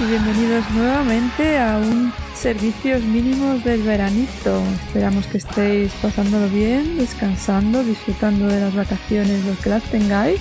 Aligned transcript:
Y 0.00 0.04
bienvenidos 0.04 0.70
nuevamente 0.70 1.58
a 1.58 1.78
un 1.78 2.12
Servicios 2.32 3.02
Mínimos 3.02 3.64
del 3.64 3.82
Veranito. 3.82 4.62
Esperamos 4.86 5.26
que 5.26 5.38
estéis 5.38 5.92
pasándolo 5.94 6.48
bien, 6.48 6.98
descansando, 6.98 7.82
disfrutando 7.82 8.46
de 8.46 8.60
las 8.60 8.76
vacaciones, 8.76 9.44
los 9.44 9.58
que 9.58 9.70
las 9.70 9.82
tengáis. 9.90 10.40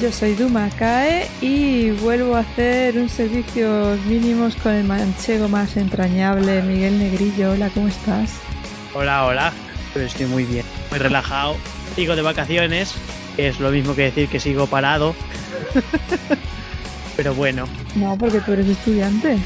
Yo 0.00 0.12
soy 0.12 0.34
Duma 0.34 0.70
Kae 0.70 1.28
y 1.40 1.90
vuelvo 1.90 2.36
a 2.36 2.40
hacer 2.40 2.96
un 2.96 3.08
Servicios 3.08 3.98
Mínimos 4.02 4.54
con 4.54 4.72
el 4.72 4.84
manchego 4.84 5.48
más 5.48 5.76
entrañable, 5.76 6.62
Miguel 6.62 7.00
Negrillo. 7.00 7.52
Hola, 7.52 7.70
¿cómo 7.74 7.88
estás? 7.88 8.38
Hola, 8.94 9.26
hola. 9.26 9.52
Estoy 9.96 10.26
muy 10.26 10.44
bien, 10.44 10.64
muy 10.90 11.00
relajado. 11.00 11.56
Sigo 11.96 12.14
de 12.14 12.22
vacaciones, 12.22 12.94
que 13.34 13.48
es 13.48 13.58
lo 13.58 13.70
mismo 13.70 13.96
que 13.96 14.02
decir 14.02 14.28
que 14.28 14.38
sigo 14.38 14.68
parado. 14.68 15.16
pero 17.16 17.34
bueno. 17.34 17.66
No, 17.94 18.16
porque 18.16 18.40
tú 18.40 18.52
eres 18.52 18.68
estudiante. 18.68 19.38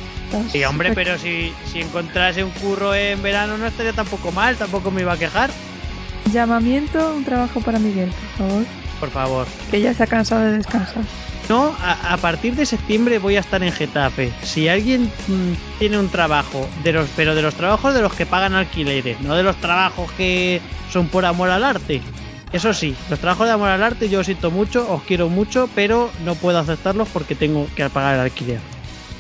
Sí, 0.51 0.65
hombre, 0.65 0.93
pero 0.93 1.19
si, 1.19 1.53
si 1.71 1.81
encontrase 1.81 2.43
un 2.43 2.51
curro 2.51 2.95
en 2.95 3.23
verano 3.23 3.57
no 3.57 3.67
estaría 3.67 3.93
tampoco 3.93 4.33
mal, 4.33 4.57
tampoco 4.57 4.91
me 4.91 5.03
iba 5.03 5.13
a 5.13 5.17
quejar. 5.19 5.51
Llamamiento, 6.33 7.15
un 7.15 7.25
trabajo 7.25 7.61
para 7.61 7.79
Miguel, 7.79 8.11
por 8.11 8.49
favor. 8.49 8.65
Por 8.99 9.11
favor. 9.11 9.47
Que 9.71 9.81
ya 9.81 9.95
se 9.95 10.03
ha 10.03 10.07
cansado 10.07 10.43
de 10.43 10.53
descansar. 10.53 11.05
No, 11.49 11.77
a, 11.81 12.13
a 12.15 12.17
partir 12.17 12.57
de 12.57 12.67
septiembre 12.67 13.19
voy 13.21 13.37
a 13.37 13.41
estar 13.41 13.63
en 13.63 13.71
Getafe. 13.71 14.33
Si 14.43 14.69
alguien 14.69 15.05
mm, 15.29 15.79
tiene 15.79 15.99
un 15.99 16.09
trabajo, 16.09 16.69
de 16.83 16.93
los, 16.93 17.09
pero 17.15 17.37
de 17.37 17.43
los 17.43 17.55
trabajos 17.55 17.95
de 17.95 18.03
los 18.03 18.13
que 18.13 18.27
pagan 18.27 18.55
alquileres, 18.55 19.21
no 19.21 19.37
de 19.37 19.45
los 19.45 19.57
trabajos 19.57 20.11
que 20.13 20.61
son 20.91 21.07
por 21.07 21.25
amor 21.25 21.51
al 21.51 21.63
arte. 21.63 22.03
Eso 22.53 22.73
sí, 22.73 22.95
los 23.11 23.19
trabajos 23.19 23.47
de 23.47 23.53
amor 23.53 23.69
al 23.69 23.83
arte 23.83 24.09
yo 24.09 24.21
os 24.21 24.27
siento 24.27 24.51
mucho, 24.51 24.91
os 24.91 25.03
quiero 25.03 25.29
mucho, 25.29 25.69
pero 25.75 26.11
no 26.25 26.35
puedo 26.37 26.59
aceptarlos 26.59 27.09
porque 27.11 27.35
tengo 27.35 27.67
que 27.75 27.89
pagar 27.91 28.15
el 28.15 28.21
alquiler. 28.21 28.61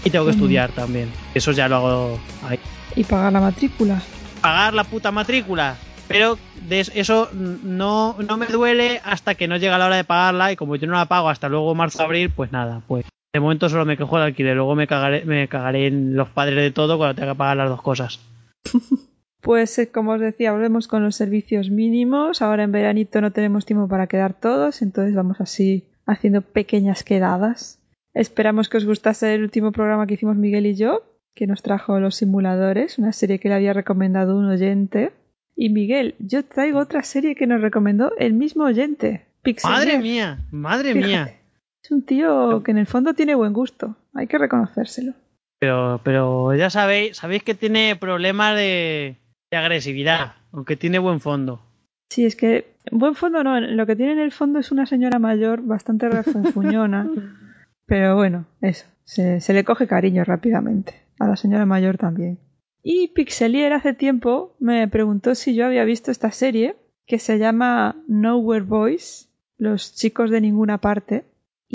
Y 0.05 0.10
tengo 0.10 0.24
que 0.24 0.30
estudiar 0.30 0.70
también. 0.70 1.10
Eso 1.34 1.50
ya 1.52 1.69
lo 1.69 1.77
hago 1.77 2.20
ahí. 2.48 2.58
Y 2.94 3.02
pagar 3.04 3.32
la 3.32 3.41
matrícula. 3.41 4.00
Pagar 4.41 4.72
la 4.74 4.84
puta 4.84 5.10
matrícula. 5.10 5.77
Pero 6.08 6.38
de 6.69 6.80
es- 6.80 6.92
eso 6.94 7.28
no, 7.32 8.16
no 8.27 8.36
me 8.36 8.47
duele 8.47 9.00
hasta 9.04 9.34
que 9.34 9.48
no 9.48 9.56
llega 9.56 9.77
la 9.77 9.86
hora 9.86 9.97
de 9.97 10.04
pagarla 10.04 10.52
y 10.52 10.56
como 10.56 10.77
yo 10.77 10.86
no 10.86 10.94
la 10.94 11.06
pago 11.06 11.28
hasta 11.28 11.48
luego 11.48 11.74
marzo-abril, 11.74 12.30
pues 12.30 12.52
nada, 12.52 12.80
pues 12.86 13.04
de 13.34 13.41
momento 13.41 13.69
solo 13.69 13.84
me 13.84 13.97
quejo 13.97 14.16
del 14.16 14.27
alquiler, 14.28 14.54
luego 14.54 14.77
me 14.77 14.86
cagaré, 14.86 15.24
me 15.24 15.48
cagaré 15.48 15.88
en 15.88 16.14
los 16.14 16.28
padres 16.28 16.54
de 16.62 16.70
todo 16.70 16.97
cuando 16.97 17.16
tenga 17.16 17.32
que 17.32 17.38
pagar 17.38 17.56
las 17.56 17.69
dos 17.69 17.82
cosas. 17.82 18.20
Pues 19.41 19.79
eh, 19.79 19.89
como 19.89 20.12
os 20.12 20.20
decía, 20.20 20.53
volvemos 20.53 20.89
con 20.89 21.03
los 21.03 21.17
servicios 21.17 21.70
mínimos. 21.70 22.43
Ahora 22.43 22.65
en 22.65 22.72
veranito 22.72 23.21
no 23.21 23.33
tenemos 23.33 23.66
tiempo 23.66 23.88
para 23.88 24.06
quedar 24.06 24.34
todos, 24.34 24.83
entonces 24.83 25.15
vamos 25.15 25.41
así 25.41 25.88
haciendo 26.06 26.43
pequeñas 26.43 27.05
quedadas. 27.05 27.81
Esperamos 28.15 28.69
que 28.69 28.78
os 28.78 28.87
gustase 28.87 29.34
el 29.34 29.43
último 29.43 29.72
programa 29.72 30.06
que 30.06 30.15
hicimos 30.15 30.37
Miguel 30.37 30.66
y 30.66 30.75
yo, 30.75 31.03
que 31.34 31.47
nos 31.47 31.62
trajo 31.62 32.00
Los 32.00 32.16
Simuladores, 32.16 32.99
una 32.99 33.12
serie 33.12 33.38
que 33.38 33.49
le 33.49 33.56
había 33.56 33.75
recomendado 33.75 34.38
un 34.38 34.47
oyente. 34.47 35.12
Y 35.55 35.71
Miguel, 35.71 36.15
yo 36.19 36.44
traigo 36.44 36.78
otra 36.78 37.03
serie 37.03 37.34
que 37.34 37.47
nos 37.47 37.60
recomendó 37.60 38.12
el 38.19 38.33
mismo 38.33 38.65
oyente. 38.65 39.27
Pixelania. 39.43 39.78
Madre 39.78 39.99
mía, 39.99 40.39
madre 40.50 40.93
Fíjate. 40.93 41.06
mía. 41.06 41.37
Es 41.83 41.91
un 41.91 42.03
tío 42.03 42.62
que 42.65 42.72
en 42.72 42.78
el 42.78 42.87
fondo 42.87 43.15
tiene 43.15 43.34
buen 43.34 43.53
gusto, 43.53 43.97
hay 44.12 44.27
que 44.27 44.39
reconocérselo. 44.39 45.12
Pero, 45.59 46.00
pero 46.03 46.55
ya 46.55 46.69
sabéis, 46.69 47.16
sabéis 47.19 47.43
que 47.43 47.55
tiene 47.55 47.97
problemas 47.97 48.56
de, 48.56 49.16
de 49.51 49.57
agresividad, 49.57 50.34
aunque 50.53 50.77
tiene 50.77 50.99
buen 50.99 51.21
fondo. 51.21 51.62
Sí, 52.09 52.25
es 52.25 52.37
que 52.37 52.77
buen 52.91 53.15
fondo 53.15 53.43
no, 53.43 53.61
lo 53.61 53.87
que 53.87 53.97
tiene 53.97 54.12
en 54.12 54.19
el 54.21 54.33
fondo 54.33 54.59
es 54.59 54.71
una 54.71 54.87
señora 54.87 55.19
mayor 55.19 55.62
bastante 55.62 56.09
refunfuñona, 56.09 57.11
pero 57.87 58.17
bueno, 58.17 58.47
eso, 58.61 58.87
se, 59.05 59.41
se 59.41 59.53
le 59.53 59.65
coge 59.65 59.87
cariño 59.87 60.25
rápidamente, 60.25 60.95
a 61.19 61.27
la 61.27 61.37
señora 61.37 61.67
mayor 61.67 61.99
también. 61.99 62.39
Y 62.83 63.09
Pixelier 63.09 63.73
hace 63.73 63.95
tiempo 63.95 64.57
me 64.61 64.87
preguntó 64.87 65.34
si 65.34 65.55
yo 65.55 65.67
había 65.67 65.84
visto 65.84 66.11
esta 66.11 66.31
serie 66.31 66.77
que 67.07 67.19
se 67.19 67.39
llama 67.39 68.03
Nowhere 68.07 68.65
Boys, 68.65 69.28
los 69.59 69.95
chicos 69.95 70.31
de 70.31 70.41
ninguna 70.41 70.78
parte, 70.78 71.25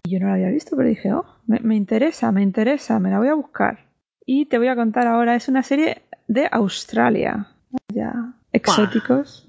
y 0.04 0.10
yo 0.10 0.20
no 0.20 0.28
la 0.28 0.36
había 0.36 0.50
visto, 0.50 0.78
pero 0.78 0.88
dije, 0.88 1.12
oh, 1.12 1.26
me, 1.48 1.60
me 1.60 1.76
interesa, 1.76 2.32
me 2.32 2.42
interesa, 2.42 3.00
me 3.00 3.10
la 3.10 3.20
voy 3.20 3.28
a 3.28 3.34
buscar. 3.34 3.92
Y 4.26 4.46
te 4.46 4.58
voy 4.58 4.68
a 4.68 4.76
contar 4.76 5.08
ahora, 5.08 5.36
es 5.36 5.50
una 5.50 5.64
serie 5.64 6.04
de 6.28 6.48
Australia, 6.50 7.48
ya 7.94 8.34
exóticos. 8.52 9.48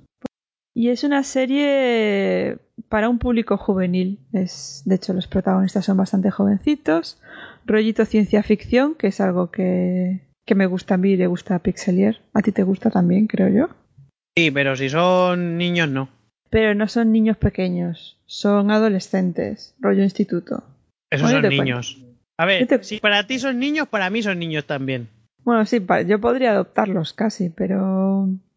Y 0.74 0.88
es 0.88 1.04
una 1.04 1.22
serie 1.22 2.58
para 2.88 3.08
un 3.08 3.18
público 3.18 3.56
juvenil. 3.58 4.20
Es, 4.32 4.82
de 4.86 4.94
hecho, 4.94 5.12
los 5.12 5.26
protagonistas 5.26 5.84
son 5.84 5.96
bastante 5.98 6.30
jovencitos. 6.30 7.20
Rollito 7.66 8.04
ciencia 8.06 8.42
ficción, 8.42 8.94
que 8.94 9.08
es 9.08 9.20
algo 9.20 9.50
que, 9.50 10.20
que 10.46 10.54
me 10.54 10.66
gusta 10.66 10.94
a 10.94 10.98
mí 10.98 11.10
y 11.10 11.16
le 11.16 11.26
gusta 11.26 11.56
a 11.56 11.58
Pixelier. 11.58 12.20
A 12.32 12.40
ti 12.42 12.52
te 12.52 12.62
gusta 12.62 12.90
también, 12.90 13.26
creo 13.26 13.48
yo. 13.48 13.68
Sí, 14.36 14.50
pero 14.50 14.74
si 14.76 14.88
son 14.88 15.58
niños 15.58 15.90
no. 15.90 16.08
Pero 16.48 16.74
no 16.74 16.88
son 16.88 17.12
niños 17.12 17.36
pequeños, 17.36 18.18
son 18.26 18.70
adolescentes, 18.70 19.74
rollo 19.78 20.02
instituto. 20.02 20.64
Esos 21.10 21.30
Bueno, 21.30 21.48
son 21.50 21.50
niños. 21.50 22.02
A 22.38 22.46
ver, 22.46 22.66
te- 22.66 22.82
si 22.82 22.98
para 22.98 23.26
ti 23.26 23.38
son 23.38 23.58
niños, 23.58 23.88
para 23.88 24.08
mí 24.10 24.22
son 24.22 24.38
niños 24.38 24.66
también. 24.66 25.08
Bueno, 25.44 25.64
sí, 25.66 25.84
yo 26.06 26.20
podría 26.20 26.52
adoptarlos 26.52 27.12
casi, 27.14 27.50
pero 27.50 28.01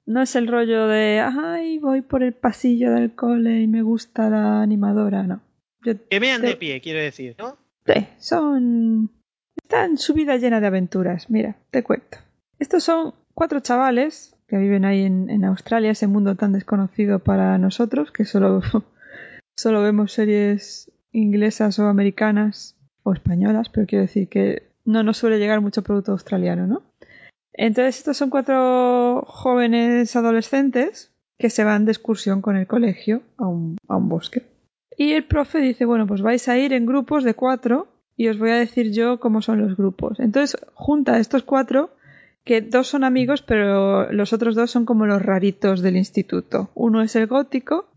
no 0.05 0.21
es 0.21 0.35
el 0.35 0.47
rollo 0.47 0.88
de, 0.88 1.19
ay, 1.21 1.79
voy 1.79 2.01
por 2.01 2.23
el 2.23 2.33
pasillo 2.33 2.91
del 2.91 3.13
cole 3.16 3.61
y 3.61 3.67
me 3.67 3.81
gusta 3.81 4.29
la 4.29 4.61
animadora, 4.61 5.23
no. 5.23 5.41
Yo 5.83 5.93
Que 6.09 6.19
vean 6.19 6.41
te- 6.41 6.47
de 6.47 6.55
pie, 6.55 6.81
quiero 6.81 6.99
decir, 6.99 7.35
¿no? 7.39 7.57
Sí, 7.85 8.07
son... 8.17 9.11
Están 9.61 9.97
su 9.97 10.13
vida 10.13 10.38
llena 10.38 10.59
de 10.59 10.67
aventuras. 10.67 11.29
Mira, 11.29 11.55
te 11.71 11.83
cuento. 11.83 12.17
Estos 12.59 12.83
son 12.83 13.13
cuatro 13.33 13.59
chavales 13.61 14.35
que 14.47 14.57
viven 14.57 14.85
ahí 14.85 15.03
en, 15.03 15.29
en 15.29 15.43
Australia, 15.45 15.91
ese 15.91 16.07
mundo 16.07 16.35
tan 16.35 16.51
desconocido 16.53 17.19
para 17.19 17.57
nosotros, 17.57 18.11
que 18.11 18.25
solo, 18.25 18.61
solo 19.55 19.81
vemos 19.81 20.11
series 20.11 20.91
inglesas 21.11 21.79
o 21.79 21.87
americanas 21.87 22.77
o 23.03 23.13
españolas, 23.13 23.69
pero 23.69 23.87
quiero 23.87 24.03
decir 24.03 24.27
que 24.29 24.69
no 24.83 25.01
nos 25.03 25.17
suele 25.17 25.39
llegar 25.39 25.61
mucho 25.61 25.81
producto 25.83 26.11
australiano, 26.11 26.67
¿no? 26.67 26.83
Entonces, 27.57 27.97
estos 27.97 28.17
son 28.17 28.29
cuatro 28.29 29.23
jóvenes 29.27 30.16
adolescentes 30.16 31.11
que 31.38 31.49
se 31.49 31.63
van 31.63 31.85
de 31.85 31.91
excursión 31.91 32.41
con 32.41 32.55
el 32.57 32.67
colegio 32.67 33.21
a 33.38 33.47
un, 33.47 33.77
a 33.88 33.95
un 33.95 34.09
bosque. 34.09 34.43
Y 34.97 35.13
el 35.13 35.25
profe 35.25 35.59
dice, 35.59 35.85
bueno, 35.85 36.07
pues 36.07 36.21
vais 36.21 36.47
a 36.47 36.57
ir 36.57 36.73
en 36.73 36.85
grupos 36.85 37.23
de 37.23 37.33
cuatro 37.33 37.88
y 38.16 38.27
os 38.29 38.38
voy 38.39 38.51
a 38.51 38.55
decir 38.55 38.91
yo 38.91 39.19
cómo 39.19 39.41
son 39.41 39.61
los 39.61 39.75
grupos. 39.75 40.19
Entonces 40.19 40.57
junta 40.73 41.13
a 41.13 41.19
estos 41.19 41.43
cuatro, 41.43 41.91
que 42.43 42.61
dos 42.61 42.87
son 42.87 43.03
amigos, 43.03 43.41
pero 43.41 44.11
los 44.11 44.31
otros 44.31 44.55
dos 44.55 44.72
son 44.72 44.85
como 44.85 45.05
los 45.05 45.22
raritos 45.22 45.81
del 45.81 45.97
instituto. 45.97 46.69
Uno 46.75 47.01
es 47.01 47.16
el 47.16 47.28
gótico 47.28 47.87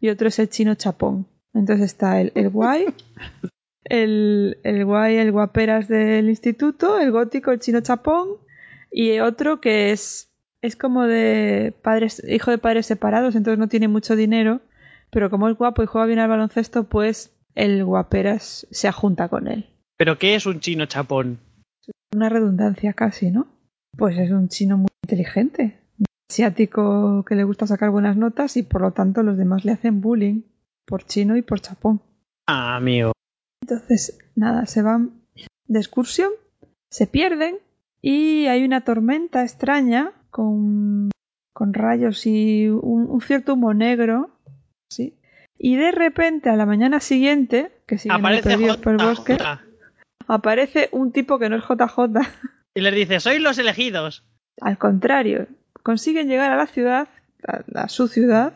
y 0.00 0.08
otro 0.10 0.28
es 0.28 0.38
el 0.38 0.50
chino 0.50 0.74
chapón. 0.74 1.26
Entonces 1.54 1.86
está 1.86 2.20
el, 2.20 2.32
el 2.34 2.50
guay, 2.50 2.86
el, 3.84 4.58
el 4.64 4.84
guay, 4.84 5.16
el 5.16 5.32
guaperas 5.32 5.88
del 5.88 6.28
instituto, 6.28 6.98
el 6.98 7.12
gótico, 7.12 7.50
el 7.52 7.60
chino 7.60 7.80
chapón 7.80 8.41
y 8.92 9.18
otro 9.20 9.60
que 9.60 9.92
es, 9.92 10.30
es 10.60 10.76
como 10.76 11.04
de 11.04 11.74
padres, 11.82 12.22
hijo 12.28 12.50
de 12.50 12.58
padres 12.58 12.86
separados, 12.86 13.34
entonces 13.34 13.58
no 13.58 13.68
tiene 13.68 13.88
mucho 13.88 14.16
dinero 14.16 14.60
pero 15.12 15.28
como 15.28 15.48
es 15.48 15.56
guapo 15.56 15.82
y 15.82 15.86
juega 15.86 16.06
bien 16.06 16.18
al 16.18 16.30
baloncesto, 16.30 16.84
pues 16.84 17.30
el 17.54 17.84
guaperas 17.84 18.66
se 18.70 18.88
ajunta 18.88 19.28
con 19.28 19.46
él. 19.46 19.66
¿Pero 19.98 20.18
qué 20.18 20.34
es 20.34 20.46
un 20.46 20.60
chino 20.60 20.86
chapón? 20.86 21.38
Una 22.14 22.30
redundancia 22.30 22.94
casi, 22.94 23.30
¿no? 23.30 23.46
Pues 23.96 24.16
es 24.16 24.30
un 24.30 24.48
chino 24.48 24.78
muy 24.78 24.88
inteligente, 25.04 25.78
un 25.98 26.06
asiático 26.30 27.24
que 27.28 27.34
le 27.34 27.44
gusta 27.44 27.66
sacar 27.66 27.90
buenas 27.90 28.16
notas 28.16 28.56
y 28.56 28.62
por 28.62 28.80
lo 28.80 28.92
tanto 28.92 29.22
los 29.22 29.36
demás 29.36 29.66
le 29.66 29.72
hacen 29.72 30.00
bullying 30.00 30.44
por 30.86 31.04
chino 31.04 31.36
y 31.36 31.42
por 31.42 31.60
chapón. 31.60 32.00
Ah, 32.46 32.74
amigo. 32.76 33.12
Entonces, 33.60 34.18
nada, 34.34 34.64
se 34.64 34.80
van 34.80 35.20
de 35.68 35.78
excursión, 35.78 36.30
se 36.90 37.06
pierden 37.06 37.58
y 38.02 38.46
hay 38.46 38.64
una 38.64 38.82
tormenta 38.82 39.42
extraña 39.42 40.12
con, 40.30 41.10
con 41.54 41.72
rayos 41.72 42.26
y 42.26 42.68
un, 42.68 43.06
un 43.08 43.20
cierto 43.22 43.54
humo 43.54 43.72
negro. 43.72 44.30
¿sí? 44.90 45.14
Y 45.58 45.76
de 45.76 45.92
repente, 45.92 46.50
a 46.50 46.56
la 46.56 46.66
mañana 46.66 46.98
siguiente, 47.00 47.70
que 47.86 47.96
siguen 47.98 48.16
Aparece 48.18 48.48
perdidos 48.50 48.76
por 48.78 48.92
el 48.92 48.98
bosque, 48.98 49.36
aparece 50.26 50.88
un 50.92 51.12
tipo 51.12 51.38
que 51.38 51.48
no 51.48 51.56
es 51.56 51.62
JJ. 51.64 52.20
Y 52.74 52.80
les 52.80 52.94
dice, 52.94 53.20
sois 53.20 53.40
los 53.40 53.58
elegidos. 53.58 54.24
Al 54.60 54.78
contrario, 54.78 55.46
consiguen 55.82 56.28
llegar 56.28 56.50
a 56.52 56.56
la 56.56 56.66
ciudad, 56.66 57.08
a, 57.46 57.82
a 57.82 57.88
su 57.88 58.08
ciudad, 58.08 58.54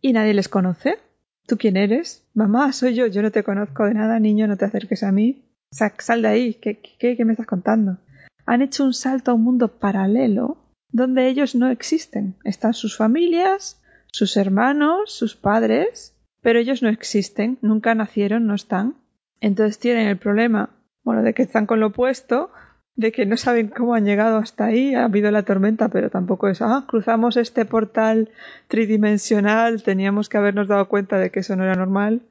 y 0.00 0.12
nadie 0.12 0.34
les 0.34 0.48
conoce. 0.48 0.98
¿Tú 1.46 1.56
quién 1.56 1.76
eres? 1.76 2.24
Mamá, 2.34 2.72
soy 2.72 2.94
yo. 2.94 3.06
Yo 3.06 3.22
no 3.22 3.30
te 3.30 3.42
conozco 3.44 3.84
de 3.84 3.94
nada, 3.94 4.18
niño, 4.18 4.46
no 4.46 4.56
te 4.56 4.64
acerques 4.64 5.02
a 5.02 5.12
mí. 5.12 5.42
Sa- 5.72 5.94
Sal 5.98 6.22
de 6.22 6.28
ahí. 6.28 6.54
¿Qué, 6.54 6.80
qué, 6.98 7.16
qué 7.16 7.24
me 7.24 7.32
estás 7.32 7.46
contando? 7.46 7.98
Han 8.46 8.62
hecho 8.62 8.84
un 8.84 8.94
salto 8.94 9.30
a 9.30 9.34
un 9.34 9.42
mundo 9.42 9.68
paralelo 9.78 10.56
donde 10.90 11.28
ellos 11.28 11.54
no 11.54 11.68
existen. 11.68 12.36
Están 12.44 12.72
sus 12.72 12.96
familias, 12.96 13.82
sus 14.12 14.36
hermanos, 14.36 15.12
sus 15.12 15.36
padres, 15.36 16.14
pero 16.40 16.58
ellos 16.58 16.82
no 16.82 16.88
existen. 16.88 17.58
Nunca 17.60 17.94
nacieron, 17.94 18.46
no 18.46 18.54
están. 18.54 18.94
Entonces 19.40 19.78
tienen 19.78 20.08
el 20.08 20.16
problema 20.16 20.70
bueno, 21.06 21.22
de 21.22 21.34
que 21.34 21.42
están 21.42 21.66
con 21.66 21.78
lo 21.78 21.88
opuesto, 21.88 22.50
de 22.96 23.12
que 23.12 23.26
no 23.26 23.36
saben 23.36 23.68
cómo 23.68 23.94
han 23.94 24.04
llegado 24.04 24.38
hasta 24.38 24.64
ahí, 24.64 24.94
ha 24.94 25.04
habido 25.04 25.30
la 25.30 25.44
tormenta, 25.44 25.88
pero 25.88 26.10
tampoco 26.10 26.48
es, 26.48 26.60
ah, 26.62 26.84
cruzamos 26.88 27.36
este 27.36 27.64
portal 27.64 28.30
tridimensional, 28.66 29.84
teníamos 29.84 30.28
que 30.28 30.38
habernos 30.38 30.66
dado 30.66 30.88
cuenta 30.88 31.18
de 31.18 31.30
que 31.30 31.40
eso 31.40 31.54
no 31.54 31.62
era 31.62 31.74
normal. 31.74 32.22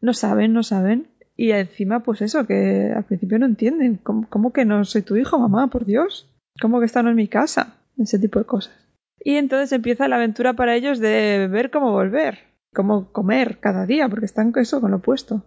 No 0.00 0.14
saben, 0.14 0.52
no 0.52 0.62
saben. 0.62 1.08
Y 1.40 1.52
encima, 1.52 2.00
pues 2.00 2.20
eso, 2.20 2.46
que 2.46 2.92
al 2.94 3.04
principio 3.04 3.38
no 3.38 3.46
entienden. 3.46 3.96
¿Cómo, 3.96 4.52
que 4.52 4.66
no 4.66 4.84
soy 4.84 5.00
tu 5.00 5.16
hijo, 5.16 5.38
mamá? 5.38 5.68
Por 5.68 5.86
Dios. 5.86 6.28
¿Cómo 6.60 6.80
que 6.80 6.84
esta 6.84 7.02
no 7.02 7.08
es 7.08 7.16
mi 7.16 7.28
casa? 7.28 7.78
Ese 7.96 8.18
tipo 8.18 8.38
de 8.38 8.44
cosas. 8.44 8.74
Y 9.24 9.36
entonces 9.36 9.72
empieza 9.72 10.06
la 10.06 10.16
aventura 10.16 10.52
para 10.52 10.76
ellos 10.76 10.98
de 10.98 11.48
ver 11.50 11.70
cómo 11.70 11.92
volver, 11.92 12.40
cómo 12.74 13.10
comer 13.10 13.56
cada 13.58 13.86
día, 13.86 14.06
porque 14.10 14.26
están 14.26 14.52
eso 14.56 14.82
con 14.82 14.90
lo 14.90 14.98
opuesto. 14.98 15.42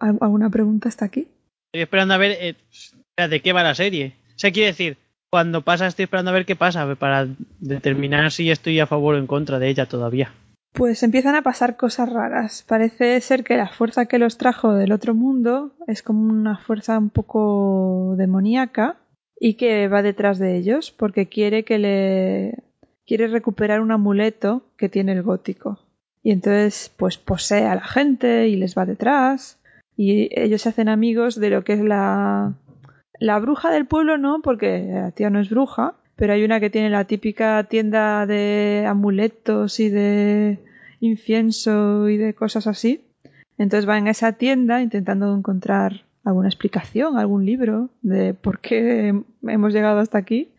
¿Alguna 0.00 0.48
pregunta 0.48 0.88
hasta 0.88 1.04
aquí? 1.04 1.28
Estoy 1.66 1.82
esperando 1.82 2.14
a 2.14 2.18
ver 2.18 2.38
eh, 2.40 3.28
de 3.28 3.42
qué 3.42 3.52
va 3.52 3.62
la 3.62 3.74
serie. 3.74 4.14
O 4.30 4.38
sea, 4.38 4.50
quiere 4.50 4.68
decir, 4.68 4.96
cuando 5.30 5.60
pasa 5.60 5.86
estoy 5.86 6.04
esperando 6.04 6.30
a 6.30 6.34
ver 6.34 6.46
qué 6.46 6.56
pasa 6.56 6.94
para 6.94 7.28
determinar 7.60 8.32
si 8.32 8.50
estoy 8.50 8.80
a 8.80 8.86
favor 8.86 9.14
o 9.14 9.18
en 9.18 9.26
contra 9.26 9.58
de 9.58 9.68
ella 9.68 9.84
todavía. 9.84 10.32
Pues 10.74 11.04
empiezan 11.04 11.36
a 11.36 11.42
pasar 11.42 11.76
cosas 11.76 12.12
raras. 12.12 12.64
Parece 12.66 13.20
ser 13.20 13.44
que 13.44 13.56
la 13.56 13.68
fuerza 13.68 14.06
que 14.06 14.18
los 14.18 14.38
trajo 14.38 14.74
del 14.74 14.90
otro 14.90 15.14
mundo 15.14 15.72
es 15.86 16.02
como 16.02 16.28
una 16.28 16.58
fuerza 16.58 16.98
un 16.98 17.10
poco 17.10 18.14
demoníaca 18.18 18.96
y 19.38 19.54
que 19.54 19.86
va 19.86 20.02
detrás 20.02 20.40
de 20.40 20.56
ellos 20.56 20.90
porque 20.90 21.28
quiere 21.28 21.64
que 21.64 21.78
le 21.78 22.64
quiere 23.06 23.28
recuperar 23.28 23.80
un 23.80 23.92
amuleto 23.92 24.62
que 24.76 24.88
tiene 24.88 25.12
el 25.12 25.22
gótico. 25.22 25.78
Y 26.24 26.32
entonces 26.32 26.92
pues 26.96 27.18
posee 27.18 27.66
a 27.66 27.76
la 27.76 27.84
gente 27.84 28.48
y 28.48 28.56
les 28.56 28.76
va 28.76 28.84
detrás 28.84 29.60
y 29.96 30.28
ellos 30.36 30.62
se 30.62 30.70
hacen 30.70 30.88
amigos 30.88 31.38
de 31.38 31.50
lo 31.50 31.62
que 31.62 31.74
es 31.74 31.84
la 31.84 32.52
la 33.20 33.38
bruja 33.38 33.70
del 33.70 33.86
pueblo 33.86 34.18
no, 34.18 34.40
porque 34.42 34.88
la 34.92 35.12
tía 35.12 35.30
no 35.30 35.38
es 35.38 35.50
bruja, 35.50 35.94
pero 36.16 36.32
hay 36.32 36.44
una 36.44 36.60
que 36.60 36.70
tiene 36.70 36.90
la 36.90 37.04
típica 37.04 37.64
tienda 37.64 38.26
de 38.26 38.84
amuletos 38.88 39.80
y 39.80 39.88
de 39.88 40.58
incienso 41.00 42.08
y 42.08 42.16
de 42.16 42.34
cosas 42.34 42.66
así. 42.66 43.04
Entonces 43.58 43.86
van 43.86 44.06
a 44.06 44.10
esa 44.10 44.32
tienda 44.32 44.82
intentando 44.82 45.34
encontrar 45.34 46.04
alguna 46.24 46.48
explicación, 46.48 47.18
algún 47.18 47.44
libro 47.44 47.90
de 48.02 48.34
por 48.34 48.60
qué 48.60 49.14
hemos 49.42 49.72
llegado 49.72 50.00
hasta 50.00 50.18
aquí. 50.18 50.50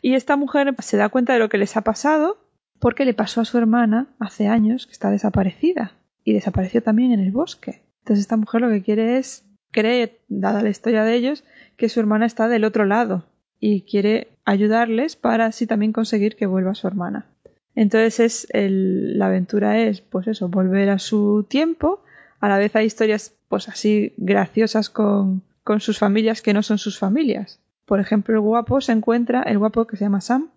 Y 0.00 0.14
esta 0.14 0.36
mujer 0.36 0.74
se 0.80 0.96
da 0.96 1.08
cuenta 1.08 1.32
de 1.32 1.38
lo 1.38 1.48
que 1.48 1.58
les 1.58 1.76
ha 1.76 1.82
pasado 1.82 2.38
porque 2.78 3.04
le 3.04 3.14
pasó 3.14 3.40
a 3.40 3.44
su 3.44 3.58
hermana 3.58 4.08
hace 4.18 4.48
años 4.48 4.86
que 4.86 4.92
está 4.92 5.10
desaparecida 5.10 5.92
y 6.24 6.32
desapareció 6.32 6.82
también 6.82 7.12
en 7.12 7.20
el 7.20 7.30
bosque. 7.30 7.82
Entonces 8.00 8.22
esta 8.22 8.36
mujer 8.36 8.60
lo 8.60 8.70
que 8.70 8.82
quiere 8.82 9.18
es, 9.18 9.44
cree, 9.70 10.18
dada 10.28 10.62
la 10.62 10.70
historia 10.70 11.04
de 11.04 11.14
ellos, 11.14 11.44
que 11.76 11.88
su 11.88 12.00
hermana 12.00 12.26
está 12.26 12.48
del 12.48 12.64
otro 12.64 12.84
lado 12.84 13.24
y 13.60 13.82
quiere 13.82 14.31
ayudarles 14.44 15.16
para 15.16 15.46
así 15.46 15.66
también 15.66 15.92
conseguir 15.92 16.36
que 16.36 16.46
vuelva 16.46 16.74
su 16.74 16.86
hermana. 16.86 17.26
Entonces 17.74 18.20
es 18.20 18.48
la 18.52 19.26
aventura 19.26 19.78
es 19.78 20.00
pues 20.00 20.26
eso, 20.26 20.48
volver 20.48 20.90
a 20.90 20.98
su 20.98 21.46
tiempo, 21.48 22.02
a 22.40 22.48
la 22.48 22.58
vez 22.58 22.74
hay 22.76 22.86
historias 22.86 23.34
pues 23.48 23.68
así 23.68 24.14
graciosas 24.16 24.90
con, 24.90 25.42
con 25.64 25.80
sus 25.80 25.98
familias 25.98 26.42
que 26.42 26.54
no 26.54 26.62
son 26.62 26.78
sus 26.78 26.98
familias. 26.98 27.60
Por 27.86 28.00
ejemplo, 28.00 28.34
el 28.34 28.40
guapo 28.40 28.80
se 28.80 28.92
encuentra, 28.92 29.42
el 29.42 29.58
guapo 29.58 29.86
que 29.86 29.96
se 29.96 30.04
llama 30.04 30.20
Sam, 30.20 30.50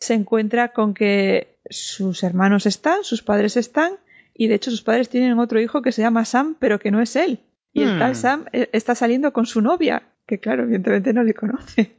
se 0.00 0.14
encuentra 0.14 0.72
con 0.72 0.94
que 0.94 1.58
sus 1.70 2.22
hermanos 2.22 2.66
están, 2.66 3.04
sus 3.04 3.22
padres 3.22 3.56
están, 3.56 3.92
y 4.34 4.48
de 4.48 4.56
hecho 4.56 4.70
sus 4.70 4.82
padres 4.82 5.08
tienen 5.08 5.38
otro 5.38 5.60
hijo 5.60 5.82
que 5.82 5.92
se 5.92 6.02
llama 6.02 6.24
Sam, 6.24 6.56
pero 6.58 6.78
que 6.78 6.90
no 6.90 7.00
es 7.00 7.16
él. 7.16 7.40
Y 7.72 7.82
el 7.82 7.98
tal 7.98 8.12
hmm. 8.12 8.16
Sam 8.16 8.44
eh, 8.52 8.68
está 8.72 8.94
saliendo 8.94 9.32
con 9.32 9.46
su 9.46 9.60
novia, 9.60 10.02
que 10.26 10.38
claro, 10.38 10.64
evidentemente 10.64 11.12
no 11.12 11.22
le 11.22 11.34
conoce, 11.34 11.96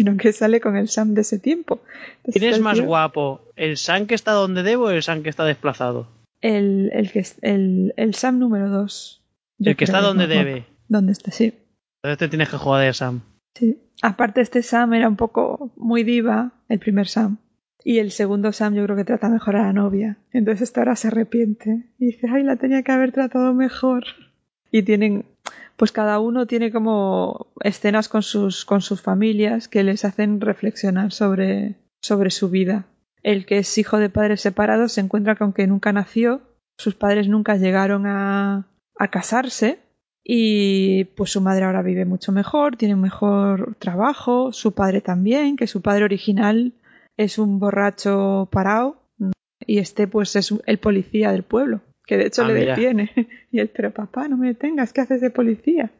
sino 0.00 0.16
que 0.16 0.32
sale 0.32 0.62
con 0.62 0.78
el 0.78 0.88
Sam 0.88 1.12
de 1.12 1.20
ese 1.20 1.38
tiempo. 1.38 1.82
¿Quién 2.24 2.44
es 2.44 2.58
más 2.58 2.80
guapo? 2.80 3.42
¿El 3.54 3.76
Sam 3.76 4.06
que 4.06 4.14
está 4.14 4.32
donde 4.32 4.62
debo 4.62 4.84
o 4.84 4.90
el 4.90 5.02
Sam 5.02 5.22
que 5.22 5.28
está 5.28 5.44
desplazado? 5.44 6.08
El, 6.40 6.90
el, 6.94 7.12
que, 7.12 7.22
el, 7.42 7.92
el 7.98 8.14
Sam 8.14 8.38
número 8.38 8.70
2. 8.70 9.22
El 9.58 9.76
que 9.76 9.84
está 9.84 10.00
donde 10.00 10.26
debe. 10.26 10.64
¿Dónde 10.88 11.12
está? 11.12 11.30
Sí. 11.32 11.52
Entonces 11.98 12.18
te 12.18 12.28
tienes 12.28 12.48
que 12.48 12.56
jugar 12.56 12.86
de 12.86 12.94
Sam. 12.94 13.20
Sí. 13.54 13.78
Aparte, 14.00 14.40
este 14.40 14.62
Sam 14.62 14.94
era 14.94 15.06
un 15.06 15.16
poco 15.16 15.70
muy 15.76 16.02
diva, 16.02 16.52
el 16.70 16.78
primer 16.78 17.06
Sam. 17.06 17.36
Y 17.84 17.98
el 17.98 18.10
segundo 18.10 18.52
Sam 18.52 18.74
yo 18.74 18.84
creo 18.84 18.96
que 18.96 19.04
trata 19.04 19.28
mejor 19.28 19.56
a 19.56 19.66
la 19.66 19.74
novia. 19.74 20.16
Entonces 20.32 20.62
esta 20.62 20.80
ahora 20.80 20.96
se 20.96 21.08
arrepiente. 21.08 21.90
Y 21.98 22.06
dice, 22.06 22.26
ay, 22.32 22.42
la 22.42 22.56
tenía 22.56 22.82
que 22.82 22.92
haber 22.92 23.12
tratado 23.12 23.52
mejor. 23.52 24.04
Y 24.72 24.82
tienen 24.82 25.26
pues 25.80 25.92
cada 25.92 26.20
uno 26.20 26.44
tiene 26.44 26.70
como 26.70 27.54
escenas 27.62 28.10
con 28.10 28.22
sus, 28.22 28.66
con 28.66 28.82
sus 28.82 29.00
familias 29.00 29.66
que 29.66 29.82
les 29.82 30.04
hacen 30.04 30.42
reflexionar 30.42 31.10
sobre, 31.10 31.76
sobre 32.02 32.28
su 32.28 32.50
vida. 32.50 32.84
El 33.22 33.46
que 33.46 33.56
es 33.56 33.78
hijo 33.78 33.96
de 33.96 34.10
padres 34.10 34.42
separados 34.42 34.92
se 34.92 35.00
encuentra 35.00 35.36
con 35.36 35.54
que 35.54 35.66
nunca 35.66 35.90
nació, 35.94 36.42
sus 36.76 36.96
padres 36.96 37.28
nunca 37.28 37.56
llegaron 37.56 38.06
a, 38.06 38.66
a 38.98 39.08
casarse 39.08 39.78
y 40.22 41.04
pues 41.16 41.30
su 41.30 41.40
madre 41.40 41.64
ahora 41.64 41.80
vive 41.80 42.04
mucho 42.04 42.30
mejor, 42.30 42.76
tiene 42.76 42.92
un 42.92 43.00
mejor 43.00 43.74
trabajo, 43.78 44.52
su 44.52 44.72
padre 44.72 45.00
también, 45.00 45.56
que 45.56 45.66
su 45.66 45.80
padre 45.80 46.04
original 46.04 46.74
es 47.16 47.38
un 47.38 47.58
borracho 47.58 48.50
parado 48.52 48.98
y 49.60 49.78
este 49.78 50.06
pues 50.06 50.36
es 50.36 50.52
el 50.66 50.76
policía 50.76 51.32
del 51.32 51.42
pueblo 51.42 51.80
que 52.10 52.16
de 52.16 52.26
hecho 52.26 52.42
ah, 52.42 52.48
le 52.48 52.66
detiene. 52.66 53.12
Y 53.52 53.60
él, 53.60 53.70
pero 53.72 53.92
papá, 53.92 54.26
no 54.26 54.36
me 54.36 54.48
detengas, 54.48 54.92
¿qué 54.92 55.00
haces 55.00 55.20
de 55.20 55.30
policía? 55.30 55.92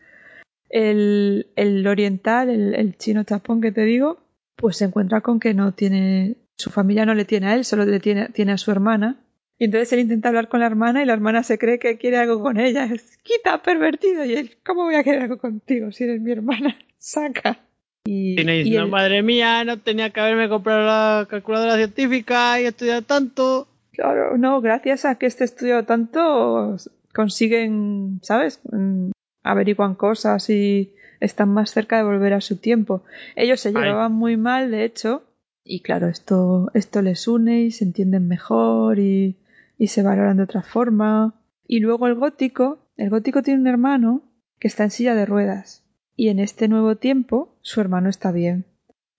El, 0.69 1.47
el 1.55 1.87
oriental, 1.87 2.51
el, 2.51 2.97
chino 2.97 3.23
chapón 3.23 3.61
que 3.61 3.71
te 3.71 3.85
digo, 3.85 4.19
pues 4.57 4.79
se 4.79 4.87
encuentra 4.87 5.21
con 5.21 5.39
que 5.39 5.55
no 5.55 5.73
tiene, 5.73 6.37
su 6.57 6.71
familia 6.71 7.07
no 7.07 7.15
le 7.15 7.25
tiene 7.25 7.47
a 7.47 7.55
él, 7.55 7.65
solo 7.65 7.85
le 7.85 8.01
tiene, 8.01 8.29
tiene 8.31 8.51
a 8.53 8.59
su 8.59 8.73
hermana. 8.73 9.21
Y 9.57 9.67
entonces 9.67 9.93
él 9.93 10.01
intenta 10.01 10.31
hablar 10.31 10.49
con 10.49 10.59
la 10.61 10.67
hermana 10.67 11.01
y 11.01 11.07
la 11.07 11.13
hermana 11.13 11.45
se 11.45 11.59
cree 11.59 11.79
que 11.79 11.97
quiere 11.97 12.17
algo 12.17 12.43
con 12.43 12.59
ella. 12.59 12.87
Es, 12.93 13.19
quita, 13.19 13.63
pervertido. 13.63 14.25
Y 14.25 14.35
él, 14.35 14.57
¿cómo 14.65 14.85
voy 14.85 14.97
a 14.97 15.05
querer 15.05 15.23
algo 15.23 15.39
contigo 15.39 15.93
si 15.93 16.05
eres 16.05 16.21
mi 16.21 16.33
hermana? 16.33 16.77
Saca. 16.99 17.61
Y, 18.05 18.41
y, 18.41 18.71
no, 18.77 18.89
madre 18.89 19.23
mía, 19.23 19.63
no 19.65 19.79
tenía 19.79 20.11
que 20.11 20.19
haberme 20.19 20.49
comprado 20.49 20.87
la 20.87 21.27
calculadora 21.29 21.77
científica 21.77 22.61
y 22.61 22.65
estudiar 22.65 23.03
tanto. 23.03 23.69
Claro, 24.01 24.39
no, 24.39 24.63
gracias 24.63 25.05
a 25.05 25.17
que 25.17 25.27
este 25.27 25.45
estudio 25.45 25.85
tanto 25.85 26.75
consiguen, 27.15 28.21
¿sabes? 28.23 28.63
Mm, 28.73 29.11
averiguan 29.43 29.95
cosas 29.95 30.49
y 30.49 30.95
están 31.21 31.51
más 31.51 31.71
cerca 31.71 31.99
de 31.99 32.05
volver 32.05 32.33
a 32.33 32.41
su 32.41 32.57
tiempo. 32.57 33.05
Ellos 33.37 33.61
se 33.61 33.73
llevaban 33.73 34.13
muy 34.13 34.39
mal, 34.39 34.71
de 34.71 34.85
hecho, 34.85 35.25
y 35.63 35.83
claro, 35.83 36.09
esto, 36.09 36.71
esto 36.73 37.03
les 37.03 37.29
une 37.29 37.65
y 37.65 37.73
se 37.73 37.85
entienden 37.85 38.27
mejor 38.27 38.99
y, 38.99 39.37
y 39.77 39.89
se 39.89 40.03
valoran 40.03 40.39
de 40.39 40.45
otra 40.45 40.63
forma. 40.63 41.35
Y 41.67 41.81
luego 41.81 42.07
el 42.07 42.15
gótico, 42.15 42.79
el 42.97 43.11
gótico 43.11 43.43
tiene 43.43 43.61
un 43.61 43.67
hermano 43.67 44.23
que 44.59 44.69
está 44.69 44.85
en 44.85 44.93
silla 44.93 45.15
de 45.15 45.27
ruedas. 45.27 45.85
Y 46.17 46.31
en 46.31 46.39
este 46.39 46.69
nuevo 46.69 46.97
tiempo 46.97 47.59
su 47.61 47.83
hermano 47.83 48.09
está 48.09 48.33
bien. 48.33 48.65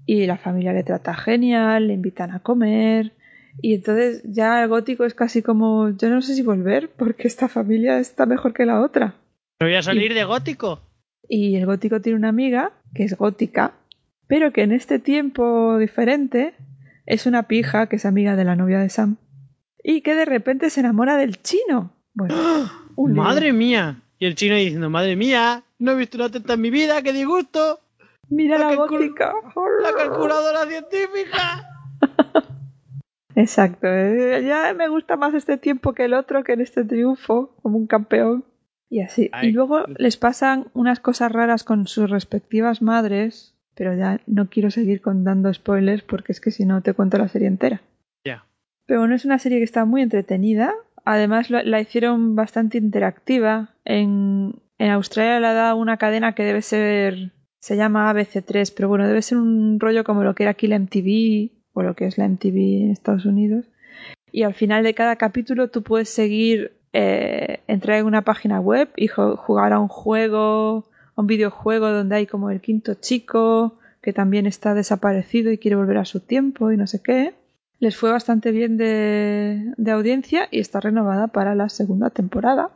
Y 0.08 0.26
la 0.26 0.40
familia 0.40 0.74
le 0.74 0.82
trata 0.82 1.14
genial, 1.14 1.88
le 1.88 1.94
invitan 1.94 2.32
a 2.32 2.40
comer, 2.40 3.14
y 3.60 3.76
entonces 3.76 4.22
ya 4.24 4.64
el 4.64 4.70
gótico 4.70 5.06
es 5.06 5.14
casi 5.14 5.42
como, 5.42 5.90
yo 5.90 6.10
no 6.10 6.22
sé 6.22 6.36
si 6.36 6.42
volver, 6.42 6.90
porque 6.90 7.28
esta 7.28 7.48
familia 7.48 8.00
está 8.00 8.26
mejor 8.26 8.54
que 8.54 8.66
la 8.66 8.82
otra. 8.82 9.16
¿Me 9.60 9.68
voy 9.68 9.76
a 9.76 9.84
salir 9.84 10.14
de 10.14 10.24
gótico? 10.24 10.82
Y 11.28 11.56
el 11.56 11.66
gótico 11.66 12.02
tiene 12.02 12.18
una 12.18 12.30
amiga, 12.30 12.72
que 12.94 13.04
es 13.04 13.18
gótica, 13.18 13.74
pero 14.28 14.52
que 14.52 14.64
en 14.64 14.72
este 14.72 15.00
tiempo 15.00 15.78
diferente 15.78 16.54
es 17.06 17.26
una 17.26 17.44
pija, 17.44 17.88
que 17.88 17.98
es 17.98 18.06
amiga 18.06 18.36
de 18.36 18.46
la 18.46 18.56
novia 18.56 18.80
de 18.80 18.90
Sam. 18.90 19.18
Y 19.84 20.02
que 20.02 20.16
de 20.16 20.26
repente 20.26 20.70
se 20.70 20.80
enamora 20.80 21.18
del 21.18 21.42
chino. 21.42 21.94
Bueno, 22.14 22.36
¡Madre 22.98 23.54
mía! 23.54 24.02
Y 24.20 24.26
el 24.26 24.36
chino 24.36 24.56
diciendo, 24.56 24.90
madre 24.90 25.16
mía, 25.16 25.64
no 25.80 25.92
he 25.92 25.96
visto 25.96 26.18
una 26.18 26.30
teta 26.30 26.54
en 26.54 26.62
mi 26.62 26.70
vida, 26.70 27.02
qué 27.02 27.12
disgusto. 27.12 27.80
Mira 28.30 28.58
la, 28.58 28.70
la 28.70 28.76
gótica. 28.76 29.34
La 29.84 29.94
calculadora 29.94 30.66
científica. 30.68 31.68
Exacto. 33.36 33.88
Eh, 33.88 34.44
ya 34.46 34.74
me 34.74 34.88
gusta 34.88 35.18
más 35.18 35.34
este 35.34 35.58
tiempo 35.58 35.94
que 35.94 36.06
el 36.06 36.14
otro, 36.14 36.44
que 36.44 36.54
en 36.54 36.62
este 36.62 36.84
triunfo, 36.84 37.56
como 37.62 37.78
un 37.78 37.88
campeón. 37.88 38.46
Y 38.90 39.02
así. 39.02 39.32
Y 39.42 39.52
luego 39.52 39.86
les 39.98 40.18
pasan 40.18 40.66
unas 40.74 41.00
cosas 41.00 41.32
raras 41.32 41.64
con 41.64 41.88
sus 41.88 42.10
respectivas 42.10 42.82
madres, 42.82 43.56
pero 43.74 43.96
ya 43.96 44.20
no 44.28 44.50
quiero 44.50 44.70
seguir 44.70 45.02
contando 45.02 45.54
spoilers 45.54 46.04
porque 46.04 46.34
es 46.34 46.42
que 46.42 46.52
si 46.52 46.66
no 46.66 46.82
te 46.82 46.94
cuento 46.94 47.18
la 47.18 47.30
serie 47.30 47.48
entera. 47.48 47.82
Ya. 48.26 48.46
Pero 48.86 49.00
bueno, 49.00 49.16
es 49.16 49.24
una 49.24 49.40
serie 49.40 49.60
que 49.60 49.64
está 49.64 49.86
muy 49.86 50.02
entretenida. 50.02 50.74
Además 51.06 51.50
la 51.50 51.80
hicieron 51.80 52.36
bastante 52.36 52.78
interactiva. 52.78 53.70
En, 53.86 54.62
en 54.78 54.92
Australia 54.92 55.40
la 55.40 55.54
da 55.54 55.76
una 55.76 55.98
cadena 55.98 56.36
que 56.36 56.44
debe 56.44 56.62
ser... 56.62 57.32
Se 57.60 57.78
llama 57.78 58.12
ABC3, 58.12 58.74
pero 58.76 58.90
bueno, 58.90 59.08
debe 59.08 59.22
ser 59.22 59.38
un 59.38 59.80
rollo 59.80 60.04
como 60.04 60.24
lo 60.24 60.34
que 60.34 60.44
era 60.44 60.56
Kill 60.56 60.80
MTV 60.80 61.61
o 61.74 61.84
lo 61.84 61.96
que 61.96 62.06
es 62.06 62.18
la 62.18 62.28
MTV 62.28 62.84
en 62.84 62.92
Estados 62.92 63.26
Unidos. 63.26 63.66
Y 64.32 64.44
al 64.44 64.54
final 64.54 64.84
de 64.84 64.94
cada 64.94 65.16
capítulo 65.18 65.70
tú 65.70 65.84
puedes 65.84 66.10
seguir, 66.10 66.74
eh, 66.94 67.60
entrar 67.68 67.98
en 67.98 68.06
una 68.06 68.24
página 68.24 68.60
web 68.60 68.90
y 68.96 69.08
jugar 69.08 69.74
a 69.74 69.80
un 69.80 69.88
juego 69.88 70.86
a 71.16 71.22
un 71.22 71.28
videojuego 71.28 71.90
donde 71.90 72.16
hay 72.16 72.28
como 72.28 72.50
el 72.50 72.62
quinto 72.62 72.94
chico 72.96 73.78
que 74.02 74.14
también 74.14 74.46
está 74.46 74.74
desaparecido 74.74 75.52
y 75.52 75.58
quiere 75.58 75.76
volver 75.76 75.98
a 75.98 76.06
su 76.06 76.20
tiempo 76.22 76.72
y 76.72 76.78
no 76.78 76.88
sé 76.88 77.02
qué. 77.02 77.36
Les 77.80 77.98
fue 77.98 78.12
bastante 78.12 78.52
bien 78.52 78.78
de, 78.78 79.74
de 79.78 79.92
audiencia 79.92 80.48
y 80.52 80.60
está 80.60 80.80
renovada 80.80 81.28
para 81.28 81.56
la 81.56 81.70
segunda 81.70 82.10
temporada. 82.10 82.72